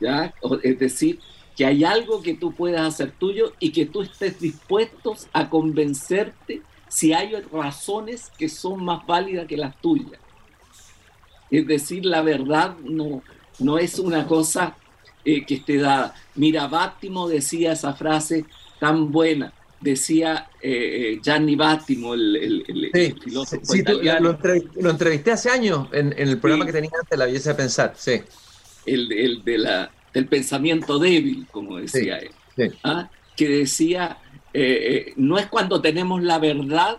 ¿Ya? 0.00 0.34
Es 0.62 0.78
decir, 0.78 1.20
que 1.56 1.64
hay 1.66 1.84
algo 1.84 2.22
que 2.22 2.34
tú 2.34 2.52
puedas 2.52 2.82
hacer 2.82 3.12
tuyo 3.12 3.52
y 3.60 3.70
que 3.70 3.86
tú 3.86 4.02
estés 4.02 4.40
dispuesto 4.40 5.14
a 5.32 5.48
convencerte 5.48 6.62
si 6.88 7.12
hay 7.12 7.34
razones 7.52 8.30
que 8.36 8.48
son 8.48 8.84
más 8.84 9.06
válidas 9.06 9.46
que 9.46 9.56
las 9.56 9.76
tuyas. 9.80 10.20
Es 11.50 11.66
decir, 11.66 12.04
la 12.04 12.22
verdad 12.22 12.76
no, 12.78 13.22
no 13.58 13.78
es 13.78 13.98
una 13.98 14.26
cosa 14.26 14.76
eh, 15.24 15.44
que 15.44 15.54
esté 15.54 15.76
dada. 15.76 16.14
Mira, 16.34 16.66
Bátimo 16.66 17.28
decía 17.28 17.72
esa 17.72 17.92
frase 17.92 18.44
tan 18.80 19.12
buena, 19.12 19.52
decía 19.80 20.48
eh, 20.60 21.14
eh, 21.14 21.20
Gianni 21.22 21.56
Bátimo, 21.56 22.14
el, 22.14 22.90
filósofo 23.22 23.74
italiano. 23.74 24.38
lo, 24.76 24.90
entrevisté 24.90 25.32
hace 25.32 25.50
años 25.50 25.88
en, 25.92 26.14
el 26.16 26.38
programa 26.38 26.66
que 26.66 26.72
tenía 26.72 26.90
antes, 27.00 27.18
La 27.18 27.26
belleza 27.26 27.50
de 27.50 27.56
pensar, 27.56 27.94
sí. 27.96 28.22
El, 28.86 29.42
de 29.44 29.58
la, 29.58 29.90
del 30.12 30.26
pensamiento 30.26 30.98
débil, 30.98 31.46
como 31.50 31.78
decía 31.78 32.18
él, 32.18 32.74
¿ah? 32.84 33.10
que 33.36 33.48
decía, 33.48 34.18
no 35.16 35.38
es 35.38 35.46
cuando 35.46 35.80
tenemos 35.80 36.22
la 36.22 36.38
verdad 36.38 36.98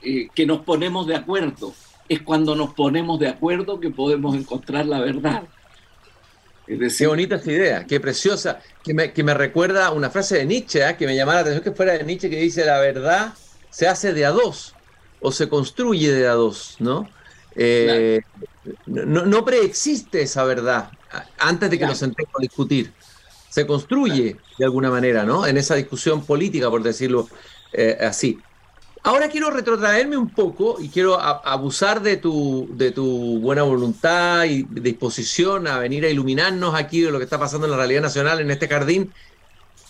que 0.00 0.46
nos 0.46 0.62
ponemos 0.62 1.06
de 1.06 1.16
acuerdo, 1.16 1.74
es 2.08 2.22
cuando 2.22 2.56
nos 2.56 2.74
ponemos 2.74 3.20
de 3.20 3.28
acuerdo 3.28 3.78
que 3.78 3.90
podemos 3.90 4.34
encontrar 4.34 4.86
la 4.86 5.00
verdad 5.00 5.44
qué 6.66 7.06
bonita 7.06 7.36
esa 7.36 7.52
idea, 7.52 7.86
qué 7.86 8.00
preciosa, 8.00 8.60
que 8.82 8.94
me, 8.94 9.12
que 9.12 9.24
me 9.24 9.34
recuerda 9.34 9.90
una 9.90 10.10
frase 10.10 10.38
de 10.38 10.46
Nietzsche, 10.46 10.88
¿eh? 10.88 10.96
que 10.96 11.06
me 11.06 11.16
llamaba 11.16 11.36
la 11.36 11.40
atención 11.42 11.64
que 11.64 11.72
fuera 11.72 11.92
de 11.92 12.04
Nietzsche, 12.04 12.30
que 12.30 12.36
dice, 12.36 12.64
la 12.64 12.78
verdad 12.78 13.34
se 13.70 13.88
hace 13.88 14.12
de 14.12 14.24
a 14.24 14.30
dos, 14.30 14.74
o 15.20 15.32
se 15.32 15.48
construye 15.48 16.12
de 16.12 16.26
a 16.26 16.32
dos, 16.32 16.76
¿no? 16.78 17.08
Eh, 17.56 18.20
no, 18.86 19.26
no, 19.26 19.44
preexiste 19.44 20.22
esa 20.22 20.44
verdad 20.44 20.90
antes 21.38 21.70
de 21.70 21.78
que 21.78 21.86
nos 21.86 21.98
sentemos 21.98 22.32
a 22.38 22.42
discutir. 22.42 22.92
Se 23.48 23.66
construye 23.66 24.36
de 24.58 24.64
alguna 24.64 24.90
manera, 24.90 25.24
¿no? 25.24 25.46
En 25.46 25.56
esa 25.56 25.74
discusión 25.74 26.24
política, 26.24 26.70
por 26.70 26.82
decirlo 26.82 27.28
eh, 27.72 27.98
así. 28.00 28.38
Ahora 29.02 29.30
quiero 29.30 29.50
retrotraerme 29.50 30.18
un 30.18 30.28
poco 30.28 30.76
y 30.78 30.90
quiero 30.90 31.18
abusar 31.18 32.02
de 32.02 32.18
tu, 32.18 32.68
de 32.72 32.90
tu 32.90 33.38
buena 33.40 33.62
voluntad 33.62 34.44
y 34.44 34.64
disposición 34.64 35.66
a 35.66 35.78
venir 35.78 36.04
a 36.04 36.10
iluminarnos 36.10 36.74
aquí 36.74 37.00
de 37.00 37.10
lo 37.10 37.16
que 37.16 37.24
está 37.24 37.38
pasando 37.38 37.66
en 37.66 37.70
la 37.70 37.78
realidad 37.78 38.02
nacional 38.02 38.40
en 38.40 38.50
este 38.50 38.68
jardín. 38.68 39.10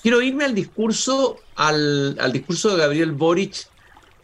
Quiero 0.01 0.23
irme 0.23 0.45
al 0.45 0.55
discurso, 0.55 1.39
al, 1.57 2.17
discurso 2.33 2.71
de 2.71 2.83
Gabriel 2.83 3.11
Boric 3.11 3.67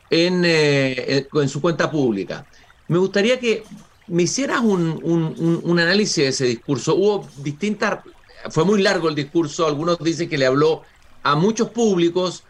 en, 0.09 0.45
eh, 0.45 1.27
en, 1.33 1.49
su 1.49 1.61
cuenta 1.61 1.91
pública. 1.91 2.47
Me 2.87 2.99
gustaría 2.99 3.41
que 3.41 3.65
me 4.07 4.23
hicieras 4.23 4.61
un, 4.61 5.01
un 5.65 5.79
análisis 5.81 6.17
de 6.17 6.29
ese 6.29 6.45
discurso. 6.45 6.95
Hubo 6.95 7.29
distintas, 7.39 8.05
fue 8.51 8.65
muy 8.65 8.81
largo 8.81 9.09
el 9.09 9.17
discurso, 9.17 9.67
algunos 9.67 9.99
dicen 9.99 10.29
que 10.29 10.39
le 10.39 10.47
habló 10.47 10.83
a 11.25 11.35
muchos 11.35 11.71
públicos, 11.71 12.45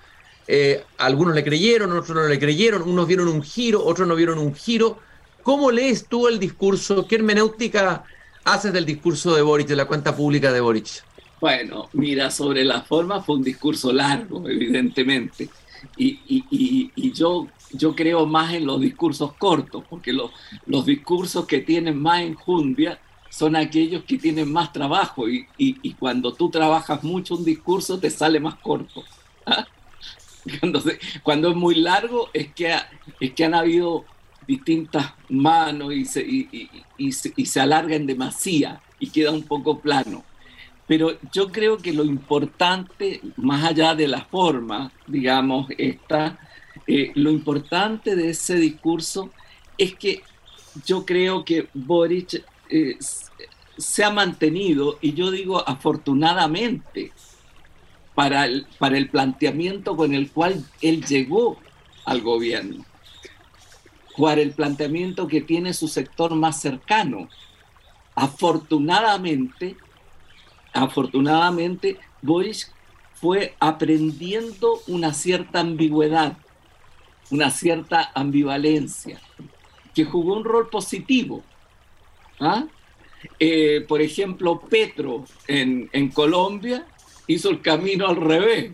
eh, 0.49 0.85
algunos 0.99 1.35
le 1.35 1.43
creyeron, 1.43 1.91
otros 1.93 2.17
no 2.17 2.27
le 2.27 2.39
creyeron, 2.39 2.83
unos 2.83 3.07
vieron 3.07 3.29
un 3.29 3.43
giro, 3.43 3.85
otros 3.85 4.07
no 4.07 4.15
vieron 4.15 4.39
un 4.39 4.55
giro. 4.55 4.99
¿Cómo 5.43 5.71
lees 5.71 6.07
tú 6.07 6.29
el 6.29 6.39
discurso? 6.39 7.07
¿Qué 7.07 7.17
hermenéutica 7.17 8.05
haces 8.45 8.73
del 8.73 8.85
discurso 8.85 9.35
de 9.35 9.43
Boric, 9.43 9.69
de 9.69 9.77
la 9.77 9.87
cuenta 9.87 10.15
pública 10.15 10.53
de 10.53 10.61
Boric? 10.61 11.05
Bueno, 11.41 11.89
mira, 11.93 12.31
sobre 12.31 12.65
la 12.65 12.83
forma 12.83 13.23
fue 13.23 13.37
un 13.37 13.43
discurso 13.43 13.93
largo, 13.93 14.49
evidentemente. 14.49 15.49
Y, 15.97 17.13
yo, 17.13 17.49
creo 17.95 18.27
más 18.27 18.55
en 18.55 18.67
los 18.67 18.81
discursos 18.81 19.35
cortos, 19.35 19.85
porque 19.89 20.13
los, 20.13 20.31
los 20.67 20.87
discursos 20.87 21.47
que 21.47 21.61
tienen 21.61 22.01
más 22.01 22.23
enjundia 22.23 22.99
son 23.29 23.55
aquellos 23.55 24.05
que 24.05 24.19
tienen 24.19 24.51
más 24.51 24.73
trabajo. 24.73 25.29
Y, 25.29 25.93
cuando 25.99 26.33
tú 26.33 26.49
trabajas 26.49 27.03
mucho 27.05 27.37
un 27.37 27.45
discurso, 27.45 27.99
te 27.99 28.11
sale 28.11 28.41
más 28.41 28.55
corto. 28.57 29.05
¿Ah? 29.45 29.67
Cuando, 31.23 31.51
es 31.51 31.57
muy 31.57 31.75
largo 31.77 32.29
es 32.33 32.53
que, 32.53 32.75
es 33.21 33.33
que 33.33 33.45
han 33.45 33.55
habido 33.55 34.05
distintas 34.47 35.13
manos 35.29 35.93
y 35.93 36.05
se, 36.05 36.23
y, 36.23 37.13
se, 37.13 37.61
alarga 37.61 37.97
en 37.97 38.07
y 38.99 39.11
queda 39.11 39.31
un 39.33 39.43
poco 39.43 39.81
plano. 39.81 40.25
Pero 40.87 41.19
yo 41.33 41.51
creo 41.51 41.79
que 41.79 41.93
lo 41.93 42.05
importante, 42.05 43.21
más 43.37 43.65
allá 43.65 43.95
de 43.95 44.07
la 44.07 44.25
forma, 44.25 44.93
digamos, 45.07 45.67
esta, 45.77 46.39
eh, 46.87 47.11
lo 47.15 47.31
importante 47.31 48.15
de 48.15 48.31
ese 48.31 48.55
discurso 48.55 49.31
es 49.77 49.95
que 49.97 50.23
yo 50.85 51.05
creo 51.05 51.45
que 51.45 51.69
Boric 51.75 52.45
eh, 52.71 52.97
se 53.77 54.05
ha 54.05 54.11
mantenido, 54.11 54.99
y 55.01 55.13
yo 55.15 55.31
digo 55.33 55.69
afortunadamente, 55.69 57.13
para 58.17 58.47
el, 58.47 58.67
para 58.79 58.97
el 58.97 59.11
planteamiento 59.11 59.95
con 59.95 60.15
el 60.15 60.33
cual 60.33 60.65
él 60.81 61.05
llegó 61.05 61.59
al 62.07 62.23
gobierno, 62.23 62.85
para 64.17 64.41
el 64.41 64.53
planteamiento 64.53 65.29
que 65.29 65.43
tiene 65.43 65.75
su 65.75 65.87
sector 65.87 66.35
más 66.35 66.59
cercano. 66.59 67.29
Afortunadamente, 68.15 69.77
afortunadamente, 70.73 71.99
Boris 72.23 72.73
fue 73.13 73.55
aprendiendo 73.61 74.81
una 74.87 75.13
cierta 75.13 75.61
ambigüedad, 75.61 76.39
una 77.31 77.51
cierta 77.51 78.13
ambivalencia, 78.15 79.21
que 79.95 80.07
jugó 80.07 80.39
un 80.39 80.45
rol 80.45 80.71
positivo. 80.71 81.43
¿ah? 82.41 82.65
Eh, 83.39 83.85
por 83.87 84.01
ejemplo, 84.01 84.59
Petro 84.59 85.27
en, 85.49 85.91
en 85.93 86.09
Colombia 86.09 86.87
hizo 87.27 87.51
el 87.51 87.61
camino 87.61 88.07
al 88.07 88.17
revés, 88.17 88.73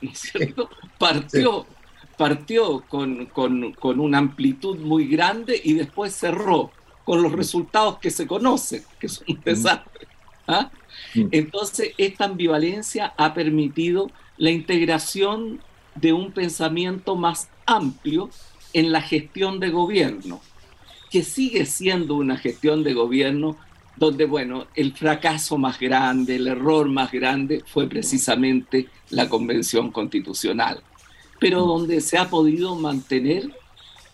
¿no 0.00 0.10
es 0.10 0.18
cierto? 0.18 0.68
Partió, 0.98 1.66
partió 2.16 2.84
con, 2.88 3.26
con, 3.26 4.00
una 4.00 4.18
amplitud 4.18 4.78
muy 4.78 5.06
grande 5.06 5.60
y 5.62 5.74
después 5.74 6.14
cerró 6.14 6.70
con 7.04 7.22
los 7.22 7.32
resultados 7.32 7.98
que 7.98 8.10
se 8.10 8.26
conocen, 8.26 8.82
que 8.98 9.08
son 9.08 9.26
un 9.28 9.40
desastre. 9.44 10.06
¿ah? 10.46 10.70
Entonces, 11.14 11.92
esta 11.98 12.24
ambivalencia 12.24 13.12
ha 13.16 13.34
permitido 13.34 14.10
la 14.36 14.50
integración 14.50 15.60
de 15.94 16.12
un 16.12 16.32
pensamiento 16.32 17.16
más 17.16 17.48
amplio 17.66 18.30
en 18.72 18.92
la 18.92 19.02
gestión 19.02 19.60
de 19.60 19.70
gobierno, 19.70 20.40
que 21.10 21.22
sigue 21.22 21.66
siendo 21.66 22.14
una 22.14 22.38
gestión 22.38 22.82
de 22.82 22.94
gobierno 22.94 23.56
donde, 23.96 24.24
bueno, 24.24 24.66
el 24.74 24.92
fracaso 24.92 25.58
más 25.58 25.78
grande, 25.78 26.36
el 26.36 26.46
error 26.46 26.88
más 26.88 27.12
grande 27.12 27.62
fue 27.66 27.88
precisamente 27.88 28.88
la 29.10 29.28
Convención 29.28 29.90
Constitucional, 29.90 30.82
pero 31.38 31.64
mm. 31.64 31.68
donde 31.68 32.00
se 32.00 32.18
ha 32.18 32.28
podido 32.28 32.74
mantener 32.76 33.50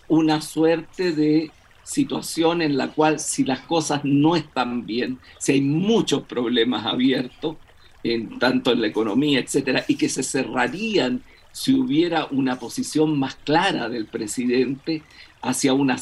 una 0.08 0.40
suerte 0.40 1.12
de 1.12 1.50
situación 1.84 2.60
en 2.60 2.76
la 2.76 2.88
cual 2.88 3.18
si 3.18 3.44
las 3.44 3.60
cosas 3.60 4.02
no 4.04 4.36
están 4.36 4.84
bien, 4.84 5.18
si 5.38 5.52
hay 5.52 5.60
muchos 5.60 6.22
problemas 6.24 6.84
abiertos, 6.84 7.56
en, 8.04 8.38
tanto 8.38 8.72
en 8.72 8.80
la 8.80 8.86
economía, 8.88 9.40
etcétera, 9.40 9.84
y 9.88 9.96
que 9.96 10.08
se 10.08 10.22
cerrarían 10.22 11.22
si 11.50 11.74
hubiera 11.74 12.26
una 12.30 12.58
posición 12.58 13.18
más 13.18 13.36
clara 13.36 13.88
del 13.88 14.06
presidente 14.06 15.02
hacia 15.42 15.72
una, 15.72 15.96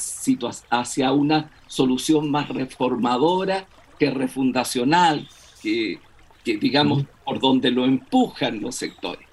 hacia 0.70 1.12
una 1.12 1.50
solución 1.66 2.30
más 2.30 2.48
reformadora 2.48 3.66
que 3.98 4.10
refundacional, 4.10 5.28
que, 5.62 5.98
digamos 6.44 7.04
por 7.24 7.40
donde 7.40 7.70
lo 7.70 7.84
empujan 7.84 8.60
los 8.60 8.76
sectores, 8.76 9.26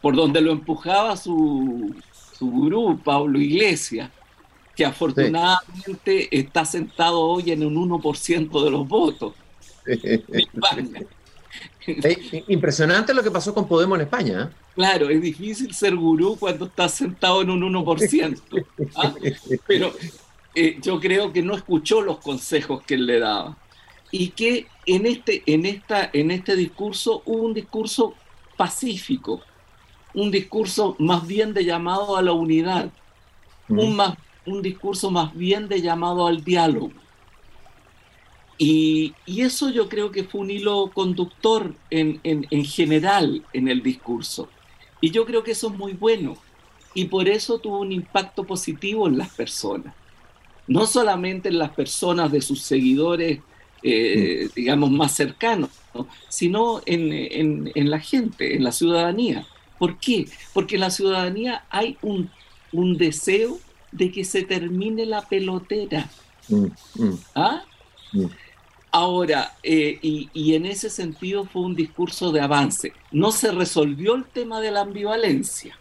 por 0.00 0.14
donde 0.14 0.40
lo 0.40 0.52
empujaba 0.52 1.16
su, 1.16 1.94
su 2.38 2.50
gurú, 2.50 3.00
Pablo 3.02 3.40
Iglesias, 3.40 4.10
que 4.76 4.84
afortunadamente 4.84 6.28
está 6.36 6.64
sentado 6.64 7.20
hoy 7.20 7.50
en 7.50 7.66
un 7.66 7.90
1% 7.90 8.64
de 8.64 8.70
los 8.70 8.86
votos. 8.88 9.34
impresionante 12.48 13.14
lo 13.14 13.22
que 13.22 13.30
pasó 13.30 13.54
con 13.54 13.66
Podemos 13.66 13.98
en 13.98 14.02
España. 14.02 14.42
¿eh? 14.42 14.54
Claro, 14.74 15.08
es 15.08 15.20
difícil 15.20 15.74
ser 15.74 15.96
gurú 15.96 16.36
cuando 16.38 16.66
estás 16.66 16.94
sentado 16.94 17.42
en 17.42 17.50
un 17.50 17.62
1%. 17.62 18.40
¿ah? 18.96 19.14
Pero 19.66 19.92
eh, 20.54 20.78
yo 20.80 21.00
creo 21.00 21.32
que 21.32 21.42
no 21.42 21.54
escuchó 21.54 22.00
los 22.00 22.18
consejos 22.18 22.82
que 22.84 22.94
él 22.94 23.06
le 23.06 23.18
daba. 23.18 23.56
Y 24.10 24.30
que 24.30 24.66
en 24.86 25.06
este, 25.06 25.42
en, 25.46 25.66
esta, 25.66 26.10
en 26.12 26.30
este 26.30 26.56
discurso 26.56 27.22
hubo 27.26 27.42
un 27.42 27.54
discurso 27.54 28.14
pacífico, 28.56 29.40
un 30.14 30.30
discurso 30.30 30.96
más 30.98 31.26
bien 31.26 31.54
de 31.54 31.64
llamado 31.64 32.16
a 32.16 32.22
la 32.22 32.32
unidad, 32.32 32.90
un, 33.68 33.94
más, 33.94 34.16
un 34.46 34.62
discurso 34.62 35.10
más 35.10 35.34
bien 35.34 35.68
de 35.68 35.80
llamado 35.80 36.26
al 36.26 36.42
diálogo. 36.42 36.90
Y, 38.62 39.14
eso 39.26 39.70
yo 39.70 39.88
creo 39.88 40.12
que 40.12 40.24
fue 40.24 40.42
un 40.42 40.50
hilo 40.50 40.90
conductor 40.92 41.74
en, 41.88 42.44
general 42.66 43.42
en 43.54 43.68
el 43.68 43.82
discurso. 43.82 44.50
Y 45.00 45.10
yo 45.10 45.24
creo 45.24 45.42
que 45.42 45.52
eso 45.52 45.68
es 45.68 45.78
muy 45.78 45.94
bueno. 45.94 46.36
Y 46.92 47.06
por 47.06 47.26
eso 47.26 47.58
tuvo 47.58 47.80
un 47.80 47.90
impacto 47.90 48.44
positivo 48.44 49.08
en 49.08 49.16
las 49.16 49.30
personas. 49.30 49.94
No 50.66 50.86
solamente 50.86 51.48
en 51.48 51.58
las 51.58 51.70
personas 51.70 52.30
de 52.30 52.42
sus 52.42 52.60
seguidores, 52.60 53.40
eh, 53.82 54.50
digamos, 54.54 54.90
más 54.90 55.12
cercanos, 55.12 55.70
sino 56.28 56.82
en, 56.84 57.72
la 57.74 57.98
gente, 57.98 58.56
en 58.56 58.62
la 58.62 58.72
ciudadanía. 58.72 59.46
¿Por 59.78 59.98
qué? 59.98 60.28
Porque 60.52 60.74
en 60.74 60.82
la 60.82 60.90
ciudadanía 60.90 61.64
hay 61.70 61.96
un, 62.02 62.30
un 62.72 62.98
deseo 62.98 63.58
de 63.90 64.12
que 64.12 64.22
se 64.22 64.42
termine 64.42 65.06
la 65.06 65.22
pelotera. 65.22 66.10
Mm, 66.50 66.66
mm. 66.96 67.18
¿Ah? 67.34 67.64
Ahora, 68.92 69.54
eh, 69.62 69.98
y, 70.02 70.54
en 70.54 70.66
ese 70.66 70.90
sentido 70.90 71.44
fue 71.44 71.62
un 71.62 71.76
discurso 71.76 72.32
de 72.32 72.40
avance. 72.40 72.92
No 73.12 73.30
se 73.30 73.52
resolvió 73.52 74.16
el 74.16 74.24
tema 74.24 74.60
de 74.60 74.72
la 74.72 74.80
ambivalencia. 74.80 75.78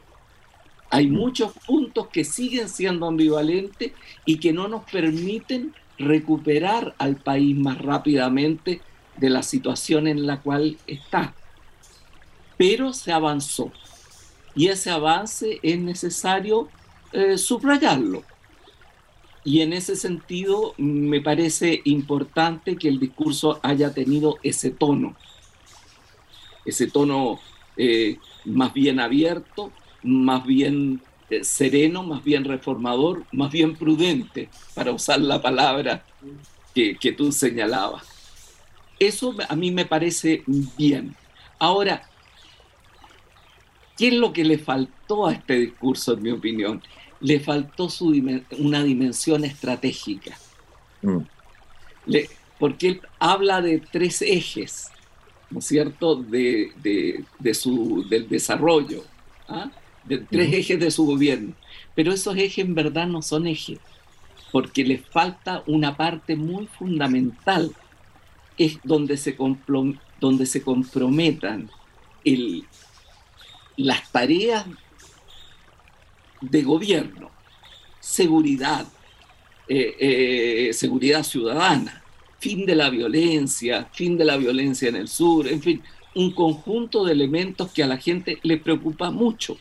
Hay 0.91 1.08
muchos 1.08 1.54
puntos 1.65 2.08
que 2.08 2.24
siguen 2.24 2.69
siendo 2.69 3.08
ambivalentes 3.08 3.93
y 4.26 4.39
que 4.39 4.54
no 4.54 4.67
nos 4.67 4.84
permiten 4.84 5.74
recuperar 5.98 6.95
al 6.98 7.15
país 7.15 7.58
más 7.58 7.80
rápidamente 7.80 8.82
de 9.17 9.30
la 9.30 9.43
situación 9.43 10.08
en 10.08 10.28
la 10.28 10.41
cual 10.41 10.78
está. 10.86 11.34
Pero 12.58 12.93
se 12.93 13.12
avanzó. 13.12 13.72
Y 14.56 14.67
ese 14.67 14.91
avance 14.91 15.60
es 15.63 15.80
necesario 15.80 16.69
eh, 17.12 17.38
subrayarlo. 17.38 18.24
Y 19.43 19.62
en 19.62 19.73
ese 19.73 19.95
sentido 19.95 20.73
me 20.78 21.21
parece 21.21 21.82
importante 21.86 22.75
que 22.75 22.89
el 22.89 22.99
discurso 22.99 23.60
haya 23.63 23.93
tenido 23.93 24.38
ese 24.43 24.69
tono, 24.69 25.15
ese 26.65 26.88
tono 26.88 27.39
eh, 27.78 28.17
más 28.45 28.73
bien 28.73 28.99
abierto, 28.99 29.71
más 30.04 30.45
bien 30.45 31.02
eh, 31.30 31.43
sereno, 31.43 32.04
más 32.04 32.23
bien 32.23 32.43
reformador, 32.43 33.25
más 33.32 33.52
bien 33.52 33.75
prudente, 33.75 34.49
para 34.73 34.91
usar 34.91 35.21
la 35.21 35.41
palabra 35.41 36.04
que, 36.75 36.97
que 36.97 37.13
tú 37.13 37.32
señalabas. 37.32 38.08
Eso 38.99 39.34
a 39.47 39.56
mí 39.56 39.71
me 39.71 39.86
parece 39.86 40.43
bien. 40.78 41.15
Ahora, 41.58 42.02
¿qué 43.97 44.10
es 44.10 44.13
lo 44.13 44.34
que 44.34 44.43
le 44.43 44.58
faltó 44.58 45.28
a 45.28 45.34
este 45.34 45.60
discurso, 45.60 46.13
en 46.13 46.23
mi 46.23 46.32
opinión? 46.32 46.82
Le 47.21 47.39
faltó 47.39 47.89
su 47.89 48.08
una 48.58 48.84
dimensión 48.84 49.43
estratégica. 49.43 50.38
Mm. 51.01 51.19
porque 52.60 52.88
él 52.89 53.01
habla 53.19 53.62
de 53.62 53.79
tres 53.79 54.21
ejes, 54.21 54.89
¿no 55.49 55.60
es 55.60 55.65
cierto?, 55.65 56.15
de, 56.17 56.73
su, 57.53 58.05
del 58.10 58.27
desarrollo, 58.27 59.05
¿ah? 59.47 59.71
de 60.03 60.17
tres 60.17 60.53
ejes 60.53 60.79
de 60.79 60.91
su 60.91 61.05
gobierno. 61.05 61.53
Pero 61.95 62.12
esos 62.12 62.36
ejes 62.36 62.65
en 62.65 62.75
verdad 62.75 63.08
no 63.08 63.21
son 63.21 63.47
ejes, 63.47 63.79
porque 64.51 64.84
le 64.84 64.97
falta 64.97 65.63
una 65.67 65.95
parte 65.95 66.36
muy 66.36 66.67
fundamental, 66.67 67.71
es 68.58 68.77
donde 68.84 69.15
se, 69.15 69.38
donde 70.19 70.45
se 70.45 70.62
comprometan 70.62 71.69
el, 72.25 72.65
las 73.77 74.12
tareas 74.12 74.65
de 76.41 76.62
gobierno, 76.63 77.32
seguridad, 77.99 78.86
eh, 79.67 79.95
eh, 79.99 80.73
seguridad 80.73 81.23
ciudadana, 81.23 82.04
fin 82.39 82.65
de 82.65 82.75
la 82.75 82.89
violencia, 82.89 83.88
fin 83.91 84.17
de 84.17 84.25
la 84.25 84.38
violencia 84.38 84.89
en 84.89 84.95
el 84.95 85.08
sur, 85.08 85.47
en 85.47 85.62
fin, 85.62 85.84
un 86.15 86.32
conjunto 86.32 87.04
de 87.06 87.13
elementos 87.13 87.71
que 87.71 87.84
a 87.84 87.88
la 87.88 87.97
gente 87.97 88.39
le 88.43 88.58
preocupa 88.58 89.12
mucho. 89.12 89.58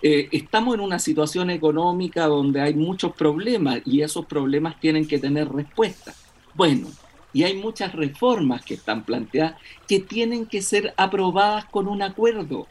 Eh, 0.00 0.28
estamos 0.32 0.74
en 0.74 0.80
una 0.80 0.98
situación 0.98 1.50
económica 1.50 2.26
donde 2.26 2.60
hay 2.60 2.74
muchos 2.74 3.12
problemas 3.12 3.80
y 3.84 4.00
esos 4.00 4.26
problemas 4.26 4.80
tienen 4.80 5.06
que 5.06 5.18
tener 5.18 5.48
respuesta. 5.48 6.14
Bueno, 6.54 6.88
y 7.32 7.44
hay 7.44 7.54
muchas 7.54 7.92
reformas 7.92 8.64
que 8.64 8.74
están 8.74 9.04
planteadas 9.04 9.54
que 9.86 10.00
tienen 10.00 10.46
que 10.46 10.60
ser 10.60 10.92
aprobadas 10.96 11.66
con 11.66 11.86
un 11.88 12.02
acuerdo. 12.02 12.66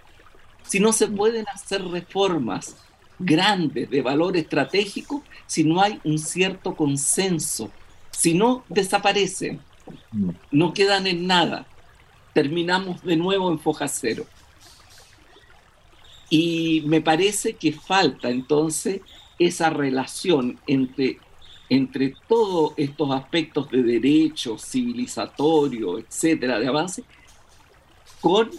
Si 0.63 0.79
no 0.79 0.93
se 0.93 1.07
pueden 1.07 1.45
hacer 1.47 1.83
reformas 1.85 2.75
grandes 3.25 3.89
de 3.89 4.01
valor 4.01 4.37
estratégico 4.37 5.23
si 5.47 5.63
no 5.63 5.81
hay 5.81 5.99
un 6.03 6.19
cierto 6.19 6.75
consenso. 6.75 7.71
Si 8.11 8.33
no, 8.33 8.63
desaparecen, 8.69 9.59
no 10.51 10.73
quedan 10.73 11.07
en 11.07 11.27
nada. 11.27 11.65
Terminamos 12.33 13.03
de 13.03 13.15
nuevo 13.15 13.51
en 13.51 13.59
foja 13.59 13.87
cero. 13.87 14.25
Y 16.29 16.83
me 16.85 17.01
parece 17.01 17.53
que 17.53 17.73
falta 17.73 18.29
entonces 18.29 19.01
esa 19.37 19.69
relación 19.69 20.59
entre, 20.67 21.17
entre 21.69 22.15
todos 22.27 22.73
estos 22.77 23.11
aspectos 23.11 23.69
de 23.69 23.83
derecho, 23.83 24.57
civilizatorio, 24.57 25.99
etcétera, 25.99 26.59
de 26.59 26.67
avance, 26.67 27.03
con 28.21 28.49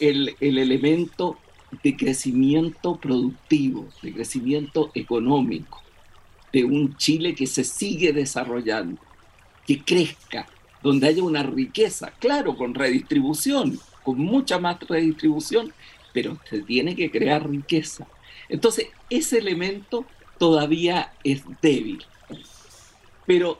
el, 0.00 0.36
el 0.40 0.58
elemento 0.58 1.38
de 1.82 1.96
crecimiento 1.96 2.96
productivo, 2.96 3.88
de 4.02 4.12
crecimiento 4.12 4.90
económico, 4.94 5.82
de 6.52 6.64
un 6.64 6.96
Chile 6.96 7.34
que 7.34 7.46
se 7.46 7.64
sigue 7.64 8.12
desarrollando, 8.12 9.00
que 9.66 9.82
crezca, 9.82 10.46
donde 10.82 11.06
haya 11.08 11.22
una 11.22 11.42
riqueza, 11.42 12.12
claro, 12.18 12.56
con 12.56 12.74
redistribución, 12.74 13.78
con 14.02 14.18
mucha 14.18 14.58
más 14.58 14.80
redistribución, 14.80 15.72
pero 16.12 16.38
se 16.48 16.60
tiene 16.62 16.96
que 16.96 17.10
crear 17.10 17.48
riqueza. 17.48 18.06
Entonces, 18.48 18.88
ese 19.08 19.38
elemento 19.38 20.04
todavía 20.38 21.12
es 21.22 21.42
débil. 21.62 22.02
Pero 23.26 23.58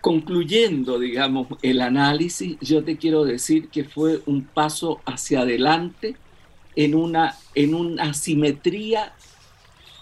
concluyendo, 0.00 0.98
digamos, 0.98 1.48
el 1.62 1.80
análisis, 1.80 2.56
yo 2.60 2.84
te 2.84 2.96
quiero 2.96 3.24
decir 3.24 3.68
que 3.68 3.84
fue 3.84 4.20
un 4.26 4.44
paso 4.44 5.00
hacia 5.04 5.40
adelante 5.40 6.16
en 6.76 6.94
una, 6.94 7.36
en 7.54 7.74
una 7.74 8.14
simetría 8.14 9.14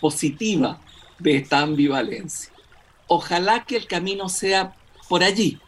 positiva 0.01 0.81
de 1.19 1.37
esta 1.37 1.61
ambivalencia. 1.61 2.53
Ojalá 3.07 3.65
que 3.65 3.77
el 3.77 3.87
camino 3.87 4.29
sea 4.29 4.75
por 5.09 5.23
allí, 5.23 5.59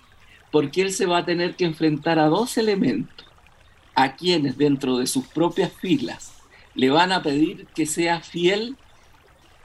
porque 0.50 0.82
él 0.82 0.92
se 0.92 1.06
va 1.06 1.18
a 1.18 1.24
tener 1.24 1.56
que 1.56 1.64
enfrentar 1.64 2.18
a 2.18 2.26
dos 2.26 2.56
elementos, 2.58 3.26
a 3.94 4.16
quienes 4.16 4.56
dentro 4.58 4.98
de 4.98 5.06
sus 5.06 5.26
propias 5.26 5.72
filas 5.72 6.32
le 6.74 6.90
van 6.90 7.12
a 7.12 7.22
pedir 7.22 7.66
que 7.74 7.86
sea 7.86 8.20
fiel 8.20 8.76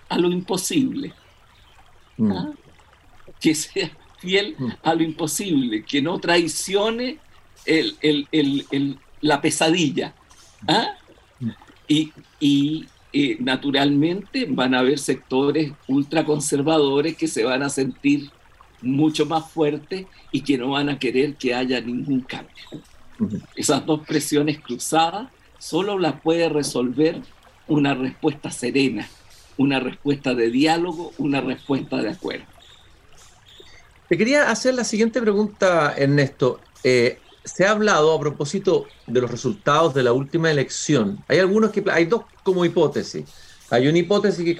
a 0.09 0.17
lo 0.17 0.29
imposible, 0.29 1.13
mm. 2.17 2.31
¿ah? 2.31 2.51
que 3.39 3.55
sea 3.55 3.91
fiel 4.19 4.55
mm. 4.57 4.71
a 4.83 4.93
lo 4.93 5.03
imposible, 5.03 5.83
que 5.83 6.01
no 6.01 6.19
traicione 6.19 7.17
la 9.21 9.41
pesadilla. 9.41 10.13
¿ah? 10.67 10.98
Y, 11.89 12.85
naturalmente 13.39 14.45
van 14.47 14.75
a 14.75 14.79
haber 14.79 14.99
sectores 14.99 15.73
ultraconservadores 15.87 17.17
que 17.17 17.27
se 17.27 17.43
van 17.43 17.63
a 17.63 17.69
sentir 17.69 18.29
mucho 18.81 19.25
más 19.25 19.51
fuertes 19.51 20.05
y 20.31 20.41
que 20.41 20.57
no 20.59 20.69
van 20.69 20.89
a 20.89 20.99
querer 20.99 21.35
que 21.35 21.55
haya 21.55 21.81
ningún 21.81 22.21
cambio. 22.21 22.53
Esas 23.55 23.85
dos 23.85 24.05
presiones 24.05 24.59
cruzadas 24.59 25.29
solo 25.57 25.97
las 25.97 26.21
puede 26.21 26.47
resolver 26.49 27.21
una 27.67 27.95
respuesta 27.95 28.51
serena, 28.51 29.09
una 29.57 29.79
respuesta 29.79 30.35
de 30.35 30.51
diálogo, 30.51 31.11
una 31.17 31.41
respuesta 31.41 31.97
de 31.97 32.11
acuerdo. 32.11 32.45
Te 34.07 34.17
quería 34.17 34.49
hacer 34.49 34.73
la 34.73 34.83
siguiente 34.83 35.21
pregunta, 35.21 35.93
Ernesto. 35.97 36.59
Eh, 36.83 37.19
se 37.43 37.65
ha 37.65 37.71
hablado 37.71 38.13
a 38.13 38.19
propósito 38.19 38.95
de 39.05 39.21
los 39.21 39.31
resultados 39.31 39.93
de 39.93 40.03
la 40.03 40.13
última 40.13 40.51
elección. 40.51 41.23
Hay 41.27 41.39
algunos 41.39 41.71
que 41.71 41.83
hay 41.91 42.05
dos 42.05 42.27
como 42.43 42.65
hipótesis. 42.65 43.25
Hay 43.69 43.87
una 43.87 43.97
hipótesis 43.99 44.45
que 44.45 44.55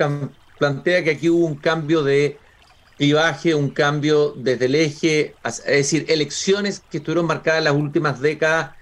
plantea 0.58 1.04
que 1.04 1.12
aquí 1.12 1.30
hubo 1.30 1.46
un 1.46 1.60
cambio 1.60 2.04
de 2.04 2.39
clivaje, 2.98 3.56
un 3.56 3.72
cambio 3.72 4.34
desde 4.38 4.65
el 4.65 4.76
eje, 4.76 5.39
es 5.44 5.63
decir, 5.65 6.06
elecciones 6.10 6.82
que 6.89 6.98
estuvieron 6.98 7.26
marcadas 7.28 7.60
en 7.60 7.63
las 7.65 7.76
últimas 7.76 8.20
décadas 8.20 8.76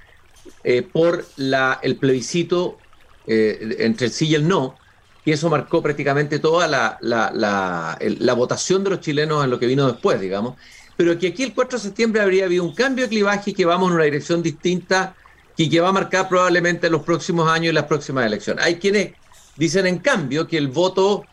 eh, 0.63 0.83
por 0.83 1.33
la, 1.35 1.79
el 1.83 1.99
plebiscito 1.99 2.85
eh, 3.25 3.77
entre 3.79 4.07
el 4.07 4.13
sí 4.13 4.27
y 4.27 4.35
el 4.35 4.47
no, 4.47 4.79
y 5.23 5.31
eso 5.33 5.49
marcó 5.49 5.83
prácticamente 5.83 6.39
toda 6.39 6.67
la, 6.67 6.97
la 7.01 8.33
votación 8.33 8.83
de 8.83 8.91
los 8.91 9.01
chilenos 9.01 9.43
en 9.43 9.49
lo 9.51 9.59
que 9.59 9.67
vino 9.67 9.87
después, 9.91 10.19
digamos 10.21 10.55
pero 10.97 11.17
que 11.17 11.27
aquí 11.27 11.43
el 11.43 11.53
4 11.53 11.77
de 11.77 11.83
septiembre 11.83 12.21
habría 12.21 12.45
habido 12.45 12.63
un 12.63 12.73
cambio 12.73 13.05
de 13.05 13.09
clivaje 13.09 13.51
y 13.51 13.53
que 13.53 13.65
vamos 13.65 13.89
en 13.89 13.95
una 13.95 14.03
dirección 14.03 14.41
distinta 14.41 15.15
y 15.55 15.69
que 15.69 15.79
va 15.79 15.89
a 15.89 15.91
marcar 15.91 16.27
probablemente 16.27 16.89
los 16.89 17.03
próximos 17.03 17.47
años 17.47 17.71
y 17.71 17.75
las 17.75 17.85
próximas 17.85 18.25
elecciones. 18.25 18.65
Hay 18.65 18.77
quienes 18.79 19.13
dicen, 19.55 19.85
en 19.85 19.99
cambio, 19.99 20.47
que 20.47 20.57
el 20.57 20.69
voto 20.69 21.27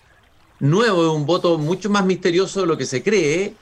nuevo 0.60 1.02
es 1.02 1.12
un 1.16 1.24
voto 1.24 1.56
mucho 1.56 1.88
más 1.88 2.04
misterioso 2.04 2.60
de 2.60 2.66
lo 2.66 2.76
que 2.76 2.84
se 2.84 3.02
cree, 3.02 3.56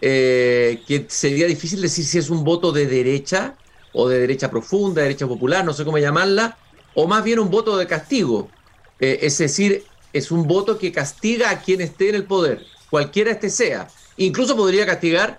eh, 0.00 0.82
que 0.86 1.06
sería 1.10 1.46
difícil 1.46 1.80
decir 1.82 2.06
si 2.06 2.18
es 2.18 2.30
un 2.30 2.42
voto 2.42 2.72
de 2.72 2.86
derecha 2.86 3.58
o 3.92 4.08
de 4.08 4.20
derecha 4.20 4.50
profunda, 4.50 5.02
derecha 5.02 5.26
popular, 5.26 5.62
no 5.64 5.74
sé 5.74 5.84
cómo 5.84 5.98
llamarla, 5.98 6.58
o 6.94 7.06
más 7.06 7.22
bien 7.22 7.38
un 7.38 7.50
voto 7.50 7.76
de 7.76 7.86
castigo. 7.86 8.50
Eh, 8.98 9.18
es 9.22 9.36
decir, 9.36 9.84
es 10.10 10.30
un 10.30 10.46
voto 10.46 10.78
que 10.78 10.90
castiga 10.90 11.50
a 11.50 11.60
quien 11.60 11.82
esté 11.82 12.08
en 12.08 12.14
el 12.14 12.26
poder, 12.26 12.66
cualquiera 12.88 13.30
este 13.30 13.50
sea 13.50 13.94
Incluso 14.16 14.56
podría 14.56 14.86
castigar 14.86 15.38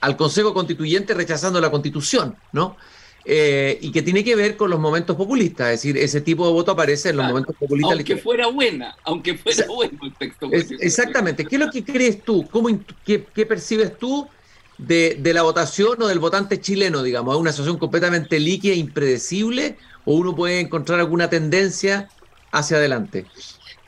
al 0.00 0.16
Consejo 0.16 0.54
Constituyente 0.54 1.14
rechazando 1.14 1.60
la 1.60 1.70
Constitución, 1.70 2.36
¿no? 2.52 2.76
eh, 3.24 3.78
y 3.80 3.92
que 3.92 4.02
tiene 4.02 4.24
que 4.24 4.34
ver 4.34 4.56
con 4.56 4.70
los 4.70 4.80
momentos 4.80 5.16
populistas, 5.16 5.68
es 5.68 5.82
decir, 5.82 5.96
ese 5.96 6.20
tipo 6.20 6.46
de 6.46 6.52
voto 6.52 6.72
aparece 6.72 7.10
en 7.10 7.18
los 7.18 7.26
momentos 7.26 7.54
populistas. 7.56 7.92
Aunque 7.92 8.16
fuera 8.16 8.48
buena, 8.48 8.96
aunque 9.04 9.36
fuera 9.36 9.66
bueno 9.66 9.98
el 10.02 10.14
texto. 10.14 10.50
exactamente. 10.80 11.46
¿Qué 11.46 11.56
es 11.56 11.60
lo 11.60 11.70
que 11.70 11.84
crees 11.84 12.24
tú? 12.24 12.48
¿Cómo, 12.50 12.68
qué, 13.04 13.20
percibes 13.46 13.96
tú 13.98 14.28
de, 14.76 15.20
la 15.32 15.42
votación 15.42 16.02
o 16.02 16.08
del 16.08 16.18
votante 16.18 16.60
chileno, 16.60 17.02
digamos? 17.02 17.34
¿Es 17.34 17.40
una 17.40 17.52
situación 17.52 17.78
completamente 17.78 18.40
líquida, 18.40 18.74
impredecible, 18.74 19.76
o 20.04 20.14
uno 20.14 20.34
puede 20.34 20.58
encontrar 20.58 20.98
alguna 20.98 21.30
tendencia 21.30 22.08
hacia 22.50 22.78
adelante? 22.78 23.26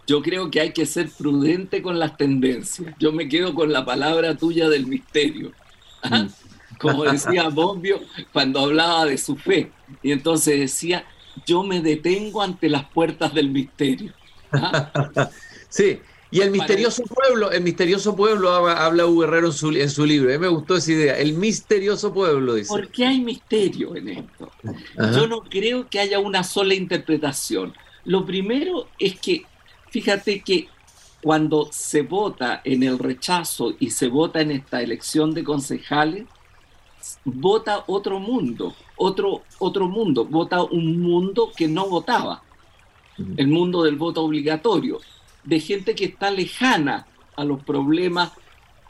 Yo 0.06 0.22
creo 0.22 0.50
que 0.50 0.60
hay 0.60 0.72
que 0.72 0.86
ser 0.86 1.08
prudente 1.08 1.82
con 1.82 1.98
las 1.98 2.16
tendencias. 2.16 2.94
Yo 2.98 3.12
me 3.12 3.28
quedo 3.28 3.54
con 3.54 3.72
la 3.72 3.84
palabra 3.84 4.36
tuya 4.36 4.68
del 4.68 4.86
misterio. 4.86 5.52
¿Ah? 6.02 6.26
Mm 6.38 6.44
como 6.78 7.04
decía 7.04 7.48
Bobbio 7.52 8.00
cuando 8.32 8.60
hablaba 8.60 9.06
de 9.06 9.18
su 9.18 9.36
fe. 9.36 9.70
Y 10.02 10.12
entonces 10.12 10.58
decía, 10.58 11.04
yo 11.46 11.62
me 11.62 11.80
detengo 11.80 12.42
ante 12.42 12.68
las 12.68 12.84
puertas 12.84 13.34
del 13.34 13.50
misterio. 13.50 14.12
¿Ah? 14.52 15.30
Sí, 15.68 15.98
y 16.30 16.40
el 16.40 16.52
misterioso 16.52 17.02
pueblo, 17.02 17.50
el 17.50 17.60
misterioso 17.60 18.14
pueblo 18.14 18.50
habla 18.54 19.06
Hugo 19.06 19.22
Guerrero 19.22 19.48
en 19.48 19.52
su, 19.52 19.72
en 19.72 19.90
su 19.90 20.06
libro. 20.06 20.30
A 20.30 20.34
mí 20.34 20.38
me 20.38 20.46
gustó 20.46 20.76
esa 20.76 20.92
idea, 20.92 21.18
el 21.18 21.32
misterioso 21.32 22.14
pueblo, 22.14 22.54
dice. 22.54 22.68
¿Por 22.68 22.86
qué 22.92 23.04
hay 23.04 23.20
misterio 23.20 23.96
en 23.96 24.08
esto? 24.10 24.52
Yo 25.12 25.26
no 25.26 25.40
creo 25.40 25.88
que 25.90 25.98
haya 25.98 26.20
una 26.20 26.44
sola 26.44 26.74
interpretación. 26.74 27.74
Lo 28.04 28.24
primero 28.24 28.86
es 29.00 29.18
que, 29.18 29.46
fíjate 29.94 30.40
que 30.40 30.66
cuando 31.22 31.68
se 31.70 32.02
vota 32.02 32.60
en 32.64 32.82
el 32.82 32.98
rechazo 32.98 33.74
y 33.78 33.90
se 33.90 34.08
vota 34.08 34.40
en 34.40 34.50
esta 34.50 34.82
elección 34.82 35.32
de 35.32 35.44
concejales, 35.44 36.24
vota 37.24 37.84
otro 37.86 38.18
mundo, 38.18 38.74
otro, 38.96 39.42
otro 39.60 39.86
mundo, 39.86 40.24
vota 40.24 40.64
un 40.64 41.00
mundo 41.00 41.52
que 41.56 41.68
no 41.68 41.88
votaba, 41.88 42.42
el 43.36 43.46
mundo 43.46 43.84
del 43.84 43.94
voto 43.94 44.24
obligatorio, 44.24 44.98
de 45.44 45.60
gente 45.60 45.94
que 45.94 46.06
está 46.06 46.28
lejana 46.32 47.06
a 47.36 47.44
los 47.44 47.62
problemas 47.62 48.32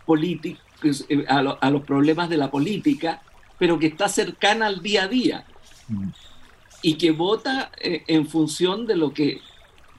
políticos, 0.07 1.05
eh, 1.11 1.27
a, 1.29 1.71
los 1.71 1.83
problemas 1.83 2.31
de 2.31 2.39
la 2.39 2.51
política, 2.51 3.21
pero 3.59 3.79
que 3.79 3.89
está 3.89 4.09
cercana 4.09 4.69
al 4.69 4.81
día 4.81 5.03
a 5.03 5.09
día. 5.09 5.45
Y 6.81 6.95
que 6.95 7.11
vota 7.11 7.71
eh, 7.79 8.05
en 8.07 8.27
función 8.27 8.87
de 8.87 8.97
lo 8.97 9.13
que 9.13 9.43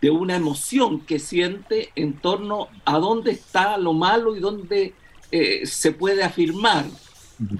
de 0.06 0.12
una 0.12 0.36
emoción 0.36 1.00
que 1.00 1.18
siente 1.18 1.90
en 1.96 2.14
torno 2.14 2.68
a 2.86 3.00
dónde 3.00 3.32
está 3.32 3.76
lo 3.80 3.94
malo 3.94 4.36
y 4.36 4.40
dónde 4.40 4.94
eh, 5.32 5.66
se 5.66 5.94
puede 5.94 6.24
afirmar. 6.24 6.86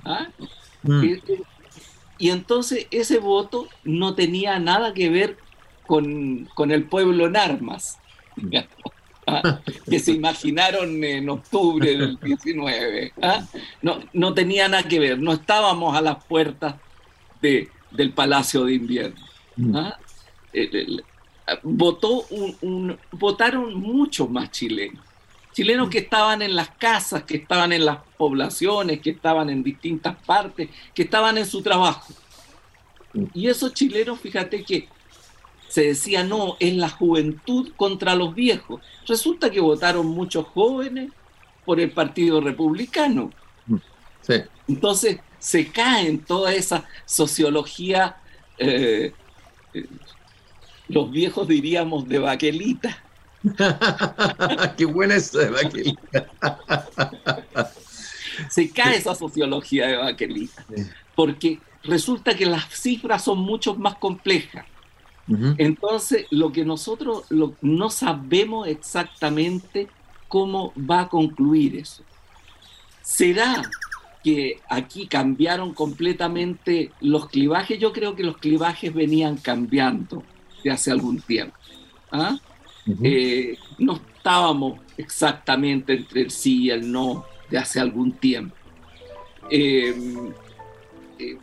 ¿Ah? 0.04 0.28
Mm. 0.84 1.04
Y, 2.20 2.30
entonces 2.30 2.86
ese 2.92 3.18
voto 3.18 3.68
no 3.84 4.14
tenía 4.14 4.60
nada 4.60 4.94
que 4.94 5.10
ver 5.10 5.38
con, 5.88 6.48
el 6.70 6.84
pueblo 6.84 7.26
en 7.26 7.36
armas, 7.36 7.98
¿ah? 9.26 9.62
que 9.90 9.98
se 9.98 10.12
imaginaron 10.12 11.04
en 11.04 11.28
octubre 11.28 11.98
del 11.98 12.20
19. 12.24 13.12
¿ah? 13.24 13.44
No, 13.82 14.02
no 14.14 14.36
tenía 14.36 14.68
nada 14.68 14.84
que 14.84 15.00
ver, 15.00 15.18
no 15.18 15.34
estábamos 15.34 15.98
a 15.98 16.02
las 16.02 16.24
puertas 16.26 16.76
de, 17.42 17.72
del 17.90 18.14
Palacio 18.14 18.66
de 18.66 18.76
Invierno. 18.76 19.26
Mm. 19.56 19.78
Votó 21.64 22.26
un, 22.62 22.98
votaron 23.12 23.80
muchos 23.80 24.30
más 24.30 24.52
chilenos 24.52 25.04
chilenos 25.56 25.90
que 25.90 26.00
estaban 26.00 26.42
en 26.42 26.54
las 26.54 26.70
casas, 26.72 27.24
que 27.24 27.38
estaban 27.38 27.72
en 27.72 27.86
las 27.86 28.00
poblaciones, 28.18 29.00
que 29.00 29.12
estaban 29.12 29.50
en 29.50 29.64
distintas 29.64 30.18
partes, 30.26 30.70
que 30.94 31.04
estaban 31.04 31.38
en 31.38 31.46
su 31.46 31.62
trabajo. 31.62 32.14
Y 33.34 33.48
esos 33.48 33.74
chilenos, 33.74 34.20
fíjate 34.20 34.66
que 34.66 34.90
se 35.70 35.88
decía, 35.88 36.26
no, 36.26 36.58
es 36.60 36.74
la 36.76 36.90
juventud 36.90 37.72
contra 37.78 38.16
los 38.16 38.36
viejos. 38.36 38.82
Resulta 39.08 39.50
que 39.50 39.62
votaron 39.62 40.08
muchos 40.08 40.46
jóvenes 40.48 41.12
por 41.64 41.80
el 41.80 41.92
Partido 41.92 42.42
Republicano. 42.42 43.32
Entonces 44.68 45.20
se 45.40 45.68
cae 45.72 46.10
en 46.10 46.20
toda 46.20 46.54
esa 46.54 46.84
sociología, 47.06 48.18
eh, 48.58 49.14
eh, 49.74 49.86
los 50.88 51.12
viejos 51.12 51.48
diríamos, 51.48 52.08
de 52.08 52.20
baquelita. 52.20 53.06
Qué 54.78 54.86
buena 54.86 55.16
es 55.16 55.32
de 55.32 55.50
Se 58.50 58.70
cae 58.70 58.98
esa 58.98 59.16
sociología 59.16 59.88
de 59.88 59.98
Baquelita, 59.98 60.66
porque 61.16 61.60
resulta 61.84 62.36
que 62.36 62.46
las 62.46 62.66
cifras 62.70 63.24
son 63.24 63.40
mucho 63.40 63.76
más 63.76 63.96
complejas. 63.96 64.66
Entonces, 65.58 66.28
lo 66.30 66.52
que 66.52 66.64
nosotros 66.64 67.24
no 67.62 67.90
sabemos 67.90 68.68
exactamente 68.68 69.88
cómo 70.28 70.72
va 70.78 71.02
a 71.02 71.10
concluir 71.10 71.78
eso. 71.78 72.04
¿Será 73.02 73.64
que 74.24 74.60
aquí 74.70 75.08
cambiaron 75.08 75.74
completamente 75.74 76.92
los 77.00 77.28
clivajes? 77.28 77.80
Yo 77.80 77.92
creo 77.92 78.16
que 78.16 78.24
los 78.24 78.38
clivajes 78.38 78.94
venían 78.94 79.38
cambiando 79.38 80.22
de 80.66 80.72
hace 80.72 80.92
algún 80.92 81.22
tiempo. 81.22 81.56
¿Ah? 82.12 82.38
Eh, 83.04 83.56
no 83.78 84.02
estábamos 84.18 84.80
exactamente 84.98 85.94
entre 85.94 86.22
el 86.22 86.32
sí 86.32 86.64
y 86.64 86.70
el 86.72 86.92
no 86.92 87.24
de 87.52 87.60
hace 87.60 87.80
algún 87.80 88.14
tiempo. 88.14 88.56
Em, 89.52 90.34
eh, 91.20 91.38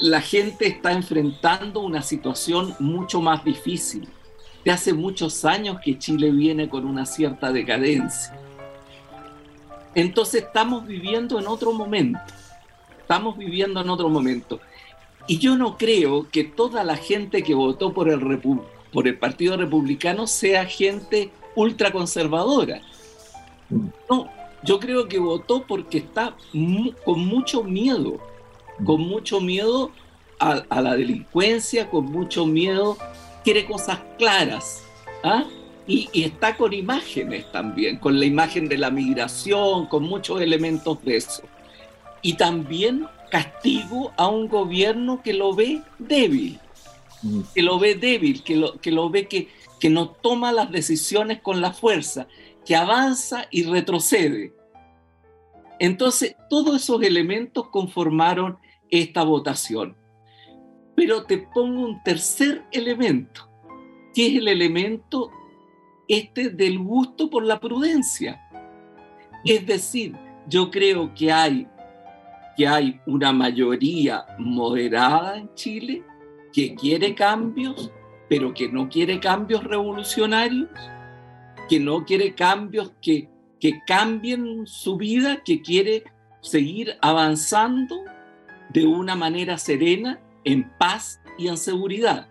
la 0.00 0.22
gente 0.22 0.66
está 0.66 0.92
enfrentando 0.92 1.80
una 1.80 2.00
situación 2.00 2.74
mucho 2.78 3.20
más 3.20 3.44
difícil. 3.44 4.08
De 4.64 4.70
hace 4.70 4.94
muchos 4.94 5.44
años 5.44 5.78
que 5.84 5.98
Chile 5.98 6.30
viene 6.30 6.70
con 6.70 6.86
una 6.86 7.04
cierta 7.04 7.52
decadencia. 7.52 8.34
Entonces 9.94 10.44
estamos 10.44 10.86
viviendo 10.86 11.38
en 11.38 11.46
otro 11.46 11.72
momento. 11.74 12.18
Estamos 12.98 13.36
viviendo 13.36 13.80
en 13.82 13.90
otro 13.90 14.08
momento. 14.08 14.58
Y 15.26 15.38
yo 15.38 15.56
no 15.56 15.76
creo 15.76 16.28
que 16.30 16.44
toda 16.44 16.84
la 16.84 16.96
gente 16.96 17.42
que 17.42 17.54
votó 17.54 17.92
por 17.92 18.08
el, 18.08 18.40
por 18.92 19.08
el 19.08 19.18
Partido 19.18 19.56
Republicano 19.56 20.26
sea 20.26 20.66
gente 20.66 21.30
ultraconservadora. 21.56 22.80
No, 24.08 24.28
yo 24.62 24.78
creo 24.78 25.08
que 25.08 25.18
votó 25.18 25.64
porque 25.66 25.98
está 25.98 26.36
con 27.04 27.26
mucho 27.26 27.64
miedo, 27.64 28.20
con 28.84 29.00
mucho 29.00 29.40
miedo 29.40 29.90
a, 30.38 30.80
la 30.80 30.94
delincuencia, 30.94 31.90
con 31.90 32.06
mucho 32.06 32.46
miedo, 32.46 32.96
quiere 33.42 33.66
cosas 33.66 33.98
claras. 34.18 34.84
¿ah? 35.24 35.44
Y, 35.88 36.08
y, 36.12 36.24
está 36.24 36.56
con 36.56 36.72
imágenes 36.72 37.50
también, 37.50 37.98
con 37.98 38.18
la 38.18 38.26
imagen 38.26 38.68
de 38.68 38.78
la 38.78 38.90
migración, 38.90 39.86
con 39.86 40.04
muchos 40.04 40.40
elementos 40.40 41.02
de 41.04 41.16
eso. 41.16 41.42
Y 42.22 42.34
también 42.34 43.06
castigo 43.30 44.12
a 44.16 44.28
un 44.28 44.48
gobierno 44.48 45.22
que 45.22 45.32
lo 45.32 45.54
ve 45.54 45.82
débil 45.98 46.60
que 47.54 47.62
lo 47.62 47.78
ve 47.78 47.94
débil, 47.94 48.42
que 48.42 48.56
lo, 48.56 48.80
que 48.80 48.90
lo 48.90 49.10
ve 49.10 49.26
que, 49.26 49.48
que 49.80 49.90
no 49.90 50.10
toma 50.10 50.52
las 50.52 50.70
decisiones 50.70 51.40
con 51.40 51.60
la 51.60 51.72
fuerza, 51.72 52.28
que 52.64 52.76
avanza 52.76 53.46
y 53.50 53.64
retrocede. 53.64 54.54
Entonces, 55.78 56.36
todos 56.48 56.82
esos 56.82 57.02
elementos 57.02 57.68
conformaron 57.68 58.58
esta 58.90 59.22
votación. 59.22 59.96
Pero 60.94 61.24
te 61.24 61.38
pongo 61.38 61.82
un 61.82 62.02
tercer 62.02 62.64
elemento, 62.72 63.48
que 64.14 64.28
es 64.28 64.36
el 64.36 64.48
elemento 64.48 65.30
este 66.08 66.50
del 66.50 66.78
gusto 66.78 67.28
por 67.28 67.44
la 67.44 67.60
prudencia. 67.60 68.40
Es 69.44 69.66
decir, 69.66 70.16
yo 70.48 70.70
creo 70.70 71.12
que 71.14 71.30
hay, 71.30 71.68
que 72.56 72.66
hay 72.66 73.00
una 73.06 73.32
mayoría 73.32 74.24
moderada 74.38 75.36
en 75.36 75.54
Chile 75.54 76.02
que 76.52 76.74
quiere 76.74 77.14
cambios, 77.14 77.90
pero 78.28 78.54
que 78.54 78.68
no 78.68 78.88
quiere 78.88 79.20
cambios 79.20 79.62
revolucionarios, 79.62 80.70
que 81.68 81.78
no 81.78 82.04
quiere 82.04 82.34
cambios 82.34 82.92
que, 83.02 83.28
que 83.60 83.80
cambien 83.86 84.66
su 84.66 84.96
vida, 84.96 85.42
que 85.44 85.60
quiere 85.60 86.04
seguir 86.40 86.96
avanzando 87.02 87.96
de 88.70 88.86
una 88.86 89.14
manera 89.14 89.58
serena, 89.58 90.18
en 90.44 90.70
paz 90.78 91.20
y 91.38 91.48
en 91.48 91.58
seguridad. 91.58 92.28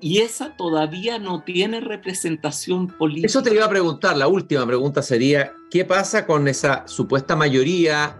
Y 0.00 0.18
esa 0.18 0.56
todavía 0.56 1.18
no 1.18 1.42
tiene 1.42 1.80
representación 1.80 2.86
política. 2.86 3.26
Eso 3.26 3.42
te 3.42 3.52
iba 3.52 3.64
a 3.64 3.68
preguntar, 3.68 4.16
la 4.16 4.28
última 4.28 4.64
pregunta 4.64 5.02
sería, 5.02 5.52
¿qué 5.70 5.84
pasa 5.84 6.24
con 6.24 6.46
esa 6.46 6.86
supuesta 6.86 7.34
mayoría 7.34 8.16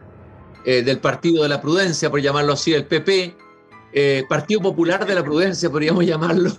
eh, 0.65 0.83
del 0.83 0.99
Partido 0.99 1.43
de 1.43 1.49
la 1.49 1.61
Prudencia, 1.61 2.11
por 2.11 2.21
llamarlo 2.21 2.53
así, 2.53 2.75
el 2.75 2.87
PP, 2.87 3.37
eh, 3.93 4.25
partido 4.29 4.61
Popular 4.61 5.07
de 5.07 5.15
la 5.15 5.25
Prudencia, 5.25 5.71
podríamos 5.71 6.05
llamarlo, 6.07 6.53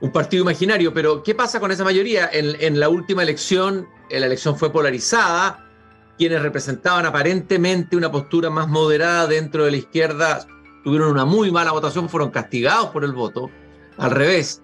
un 0.00 0.12
partido 0.12 0.42
imaginario, 0.42 0.92
pero 0.92 1.22
¿qué 1.22 1.34
pasa 1.34 1.60
con 1.60 1.70
esa 1.70 1.84
mayoría? 1.84 2.28
En, 2.32 2.78
la 2.78 2.88
última 2.88 3.22
elección, 3.22 3.86
la 4.10 4.26
elección 4.26 4.56
fue 4.56 4.72
polarizada, 4.72 5.64
quienes 6.18 6.42
representaban 6.42 7.06
aparentemente 7.06 7.96
una 7.96 8.10
postura 8.10 8.50
más 8.50 8.68
moderada 8.68 9.26
dentro 9.26 9.64
de 9.64 9.70
la 9.70 9.76
izquierda 9.76 10.46
tuvieron 10.86 11.10
una 11.10 11.24
muy 11.24 11.50
mala 11.50 11.72
votación, 11.72 12.08
fueron 12.08 12.30
castigados 12.30 12.90
por 12.90 13.02
el 13.02 13.12
voto. 13.12 13.50
Al 13.98 14.12
revés, 14.12 14.62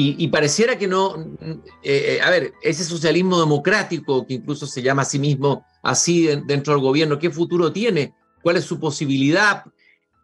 y, 0.00 0.28
pareciera 0.28 0.78
que 0.78 0.86
no, 0.86 1.16
eh, 1.40 1.58
eh, 1.82 2.20
a 2.22 2.30
ver, 2.30 2.52
ese 2.62 2.84
socialismo 2.84 3.40
democrático 3.40 4.24
que 4.24 4.34
incluso 4.34 4.64
se 4.64 4.80
llama 4.80 5.02
a 5.02 5.04
sí 5.04 5.18
mismo 5.18 5.64
así 5.82 6.26
dentro 6.46 6.74
del 6.74 6.82
gobierno, 6.82 7.18
¿qué 7.18 7.30
futuro 7.30 7.72
tiene? 7.72 8.14
¿Cuál 8.40 8.58
es 8.58 8.64
su 8.64 8.78
posibilidad? 8.78 9.64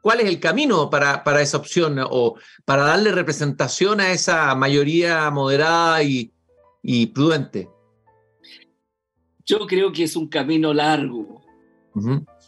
¿Cuál 0.00 0.20
es 0.20 0.28
el 0.28 0.38
camino 0.38 0.88
para, 0.90 1.24
para 1.24 1.42
esa 1.42 1.56
opción 1.56 1.98
o 2.08 2.36
para 2.64 2.84
darle 2.84 3.10
representación 3.10 3.98
a 4.00 4.12
esa 4.12 4.54
mayoría 4.54 5.28
moderada 5.30 6.04
y, 6.04 6.30
prudente? 7.12 7.68
Yo 9.44 9.66
creo 9.66 9.90
que 9.92 10.04
es 10.04 10.14
un 10.14 10.28
camino 10.28 10.72
largo. 10.72 11.42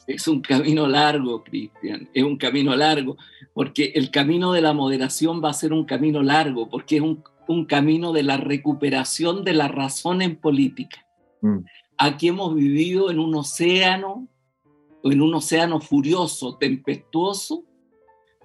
Es 0.07 0.29
un 0.29 0.41
camino 0.41 0.87
largo, 0.87 1.43
Cristian, 1.43 2.09
es 2.15 2.23
un 2.23 2.37
camino 2.37 2.77
largo, 2.77 3.17
porque 3.55 3.93
el 3.95 4.11
camino 4.11 4.53
de 4.53 4.61
la 4.61 4.73
moderación 4.73 5.43
va 5.43 5.51
a 5.51 5.55
ser 5.55 5.73
un 5.73 5.85
camino 5.85 6.23
largo, 6.23 6.69
porque 6.69 6.97
es 6.97 7.03
un, 7.03 7.23
camino 7.67 8.13
de 8.13 8.25
la 8.25 8.37
recuperación 8.37 9.45
de 9.45 9.53
la 9.53 9.69
razón 9.69 10.21
en 10.21 10.37
política. 10.37 11.07
Mm. 11.43 11.59
Aquí 11.97 12.29
hemos 12.29 12.55
vivido 12.55 13.11
en 13.11 13.21
un 13.21 13.35
océano, 13.37 14.29
en 15.05 15.23
un 15.23 15.35
océano 15.35 15.81
furioso, 15.81 16.57
tempestuoso, 16.57 17.65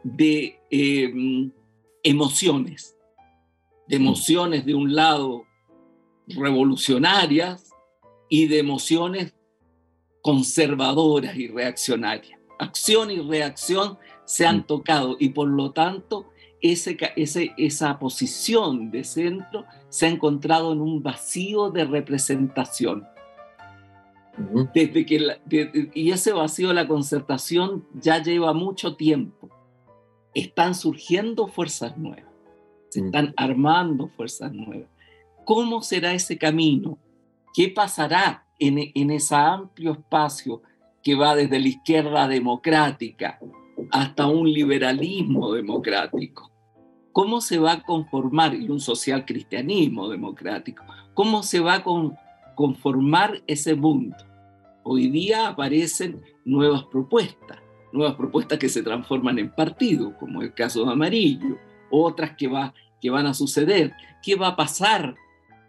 de 0.04 0.60
em, 0.70 1.52
emociones, 2.04 2.96
de 3.88 4.00
mm. 4.00 4.02
emociones 4.02 4.66
de 4.66 4.76
un 4.76 4.96
lado 4.96 5.46
revolucionarias 6.28 7.72
y 8.30 8.48
de 8.48 8.60
emociones 8.60 9.34
conservadoras 10.22 11.36
y 11.36 11.48
reaccionarias. 11.48 12.40
Acción 12.60 13.12
y 13.12 13.20
reacción 13.20 13.98
se 14.26 14.46
han 14.46 14.60
mm. 14.60 14.64
tocado 14.64 15.18
y 15.20 15.30
por 15.30 15.48
lo 15.48 15.72
tanto 15.72 16.28
ese, 16.62 16.98
ese, 17.16 17.54
esa 17.58 17.98
posición 17.98 18.92
de 18.92 19.04
centro 19.04 19.66
se 19.90 20.06
ha 20.06 20.10
encontrado 20.10 20.74
en 20.74 20.82
un 20.82 21.02
vacío 21.02 21.72
de 21.72 21.86
representación. 21.86 23.08
Desde 24.74 25.06
que 25.06 25.40
y 25.94 26.12
ese 26.12 26.32
vacío 26.32 26.70
de 26.70 26.74
la 26.74 26.88
concertación 26.88 27.86
ya 27.94 28.22
lleva 28.22 28.54
mucho 28.54 28.96
tiempo. 28.96 29.50
Están 30.34 30.74
surgiendo 30.74 31.48
fuerzas 31.48 31.98
nuevas, 31.98 32.32
se 32.90 33.02
mm. 33.02 33.06
están 33.06 33.34
armando 33.36 34.08
fuerzas 34.16 34.54
nuevas. 34.54 34.88
¿Cómo 35.44 35.82
será 35.82 36.14
ese 36.14 36.38
camino? 36.38 36.98
¿Qué 37.54 37.68
pasará 37.68 38.46
en, 38.62 39.10
ese 39.10 39.36
amplio 39.36 39.94
espacio 39.94 40.62
que 41.04 41.16
va 41.16 41.36
desde 41.36 41.60
la 41.60 41.68
izquierda 41.68 42.28
democrática 42.28 43.40
hasta 43.90 44.28
un 44.28 44.52
liberalismo 44.52 45.52
democrático. 45.54 46.52
¿Cómo 47.12 47.42
se 47.42 47.58
va 47.58 47.74
a 47.74 47.84
conformar, 47.84 48.54
y 48.54 48.70
un 48.70 48.80
social 48.80 49.26
cristianismo 49.26 50.08
democrático, 50.08 50.86
cómo 51.14 51.42
se 51.42 51.60
va 51.60 51.76
a 51.76 51.84
conformar 52.56 53.42
ese 53.48 53.76
mundo? 53.76 54.16
Hoy 54.84 55.10
día 55.10 55.48
aparecen 55.48 56.22
nuevas 56.46 56.84
propuestas, 56.86 57.58
nuevas 57.92 58.16
propuestas 58.16 58.60
que 58.60 58.70
se 58.70 58.84
transforman 58.84 59.40
en 59.40 59.50
partidos, 59.50 60.14
como 60.20 60.42
el 60.42 60.54
caso 60.54 60.86
de 60.86 60.92
Amarillo, 60.92 61.58
otras 61.90 62.36
que, 62.38 62.48
va, 62.48 62.74
que 63.02 63.10
van 63.10 63.26
a 63.26 63.34
suceder. 63.34 63.94
¿Qué 64.22 64.36
va 64.36 64.50
a 64.50 64.56
pasar 64.56 65.16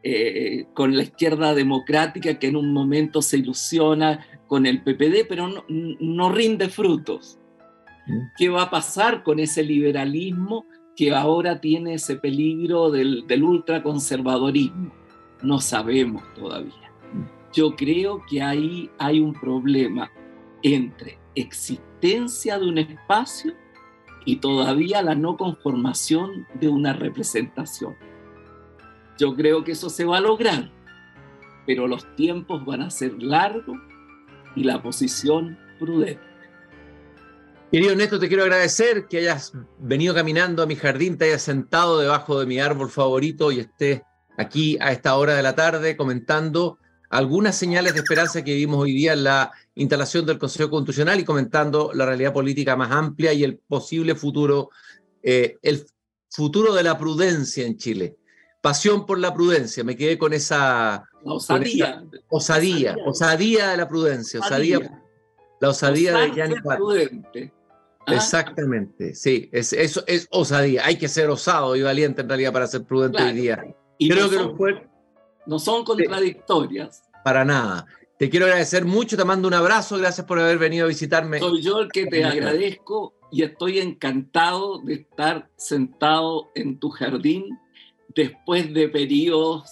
eh, 0.04 0.66
con 0.74 0.96
la 0.96 1.04
izquierda 1.04 1.54
democrática 1.54 2.38
que 2.38 2.48
en 2.48 2.56
un 2.56 2.72
momento 2.72 3.22
se 3.22 3.38
ilusiona 3.38 4.26
con 4.48 4.66
el 4.66 4.82
PPD, 4.82 5.26
pero 5.28 5.48
no, 5.68 6.32
rinde 6.32 6.68
frutos. 6.68 7.38
Mm. 8.08 8.18
¿Qué 8.36 8.48
va 8.48 8.62
a 8.62 8.70
pasar 8.70 9.22
con 9.22 9.38
ese 9.38 9.62
liberalismo 9.62 10.66
que 10.96 11.14
ahora 11.14 11.60
tiene 11.60 11.94
ese 11.94 12.16
peligro 12.16 12.90
del, 12.90 13.26
del 13.28 13.44
ultraconservadorismo? 13.44 14.92
No 15.42 15.60
sabemos 15.60 16.22
todavía. 16.34 16.92
Mm. 17.12 17.52
Yo 17.52 17.76
creo 17.76 18.22
que 18.28 18.42
ahí 18.42 18.90
hay 18.98 19.20
un 19.20 19.32
problema 19.34 20.10
entre 20.62 21.18
existencia 21.36 22.58
de 22.58 22.68
un 22.68 22.78
espacio 22.78 23.54
y 24.24 24.36
todavía 24.36 25.00
la 25.02 25.14
no 25.14 25.36
conformación 25.36 26.46
de 26.60 26.68
una 26.68 26.92
representación. 26.92 27.96
Yo 29.22 29.36
creo 29.36 29.62
que 29.62 29.70
eso 29.70 29.88
se 29.88 30.04
va 30.04 30.16
a 30.16 30.20
lograr, 30.20 30.68
pero 31.64 31.86
los 31.86 32.04
tiempos 32.16 32.66
van 32.66 32.82
a 32.82 32.90
ser 32.90 33.22
largos 33.22 33.78
y 34.56 34.64
la 34.64 34.82
posición 34.82 35.56
prudente. 35.78 36.20
Querido 37.70 37.94
Néstor, 37.94 38.18
te 38.18 38.26
quiero 38.26 38.42
agradecer 38.42 39.06
que 39.06 39.18
hayas 39.18 39.52
venido 39.78 40.12
caminando 40.12 40.60
a 40.60 40.66
mi 40.66 40.74
jardín, 40.74 41.18
te 41.18 41.26
hayas 41.26 41.42
sentado 41.42 42.00
debajo 42.00 42.40
de 42.40 42.46
mi 42.46 42.58
árbol 42.58 42.90
favorito 42.90 43.52
y 43.52 43.60
estés 43.60 44.02
aquí 44.36 44.76
a 44.80 44.90
esta 44.90 45.14
hora 45.14 45.36
de 45.36 45.44
la 45.44 45.54
tarde 45.54 45.96
comentando 45.96 46.78
algunas 47.08 47.56
señales 47.56 47.94
de 47.94 48.00
esperanza 48.00 48.42
que 48.42 48.54
vivimos 48.54 48.80
hoy 48.80 48.92
día 48.92 49.12
en 49.12 49.22
la 49.22 49.52
instalación 49.76 50.26
del 50.26 50.40
Consejo 50.40 50.68
Constitucional 50.68 51.20
y 51.20 51.24
comentando 51.24 51.92
la 51.94 52.06
realidad 52.06 52.32
política 52.32 52.74
más 52.74 52.90
amplia 52.90 53.32
y 53.32 53.44
el 53.44 53.56
posible 53.56 54.16
futuro, 54.16 54.70
eh, 55.22 55.58
el 55.62 55.86
futuro 56.28 56.74
de 56.74 56.82
la 56.82 56.98
prudencia 56.98 57.64
en 57.64 57.76
Chile 57.76 58.16
pasión 58.62 59.04
por 59.04 59.18
la 59.18 59.34
prudencia, 59.34 59.84
me 59.84 59.96
quedé 59.96 60.16
con 60.16 60.32
esa... 60.32 61.04
osadía. 61.24 62.02
osadía, 62.28 62.96
osadía, 63.04 63.70
de 63.70 63.76
la 63.76 63.88
prudencia, 63.88 64.40
osadía, 64.40 65.02
la 65.60 65.68
osadía 65.68 66.16
de 66.16 66.30
Gianni 66.30 66.54
prudente. 66.62 67.52
¿Ah? 68.06 68.14
Exactamente, 68.14 69.14
sí, 69.14 69.48
es, 69.52 69.72
eso 69.72 70.02
es 70.06 70.26
osadía. 70.30 70.86
Hay 70.86 70.96
que 70.96 71.08
ser 71.08 71.28
osado 71.28 71.76
y 71.76 71.82
valiente 71.82 72.22
en 72.22 72.28
realidad 72.28 72.52
para 72.52 72.66
ser 72.66 72.84
prudente 72.84 73.22
hoy 73.22 73.32
día. 73.32 73.62
Y 73.98 74.08
Creo 74.08 74.24
no 74.24 74.30
que 74.30 74.36
son, 74.36 74.90
no 75.46 75.58
son 75.58 75.84
contradictorias. 75.84 77.04
Para 77.22 77.44
nada. 77.44 77.86
Te 78.18 78.30
quiero 78.30 78.46
agradecer 78.46 78.84
mucho, 78.84 79.16
te 79.16 79.24
mando 79.24 79.48
un 79.48 79.54
abrazo, 79.54 79.98
gracias 79.98 80.26
por 80.26 80.38
haber 80.38 80.58
venido 80.58 80.84
a 80.84 80.88
visitarme. 80.88 81.40
Soy 81.40 81.62
yo 81.62 81.80
el 81.80 81.90
que 81.90 82.06
te 82.06 82.24
agradezco 82.24 83.14
y 83.32 83.42
estoy 83.42 83.80
encantado 83.80 84.78
de 84.78 84.94
estar 84.94 85.50
sentado 85.56 86.50
en 86.54 86.78
tu 86.78 86.90
jardín 86.90 87.58
después 88.14 88.72
de 88.72 88.88
periodos 88.88 89.70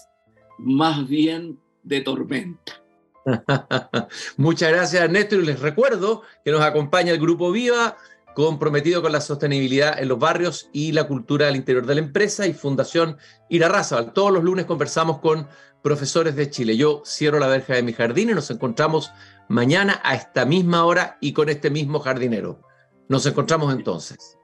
más 0.58 1.08
bien 1.08 1.58
de 1.82 2.00
tormenta. 2.00 2.82
Muchas 4.36 4.70
gracias, 4.70 5.10
Néstor. 5.10 5.40
Y 5.40 5.46
les 5.46 5.60
recuerdo 5.60 6.22
que 6.44 6.50
nos 6.50 6.62
acompaña 6.62 7.12
el 7.12 7.20
Grupo 7.20 7.50
Viva, 7.52 7.96
comprometido 8.34 9.02
con 9.02 9.12
la 9.12 9.20
sostenibilidad 9.20 10.00
en 10.00 10.08
los 10.08 10.18
barrios 10.18 10.68
y 10.72 10.92
la 10.92 11.04
cultura 11.04 11.48
al 11.48 11.56
interior 11.56 11.86
de 11.86 11.94
la 11.94 12.00
empresa, 12.00 12.46
y 12.46 12.52
Fundación 12.52 13.18
Irarrázaval. 13.48 14.12
Todos 14.12 14.32
los 14.32 14.44
lunes 14.44 14.66
conversamos 14.66 15.18
con 15.18 15.48
profesores 15.82 16.36
de 16.36 16.50
Chile. 16.50 16.76
Yo 16.76 17.02
cierro 17.04 17.38
la 17.38 17.46
verja 17.46 17.74
de 17.74 17.82
mi 17.82 17.92
jardín 17.92 18.30
y 18.30 18.34
nos 18.34 18.50
encontramos 18.50 19.10
mañana 19.48 20.00
a 20.04 20.14
esta 20.14 20.44
misma 20.44 20.84
hora 20.84 21.18
y 21.20 21.32
con 21.32 21.48
este 21.48 21.70
mismo 21.70 22.00
jardinero. 22.00 22.60
Nos 23.08 23.26
encontramos 23.26 23.72
entonces. 23.74 24.38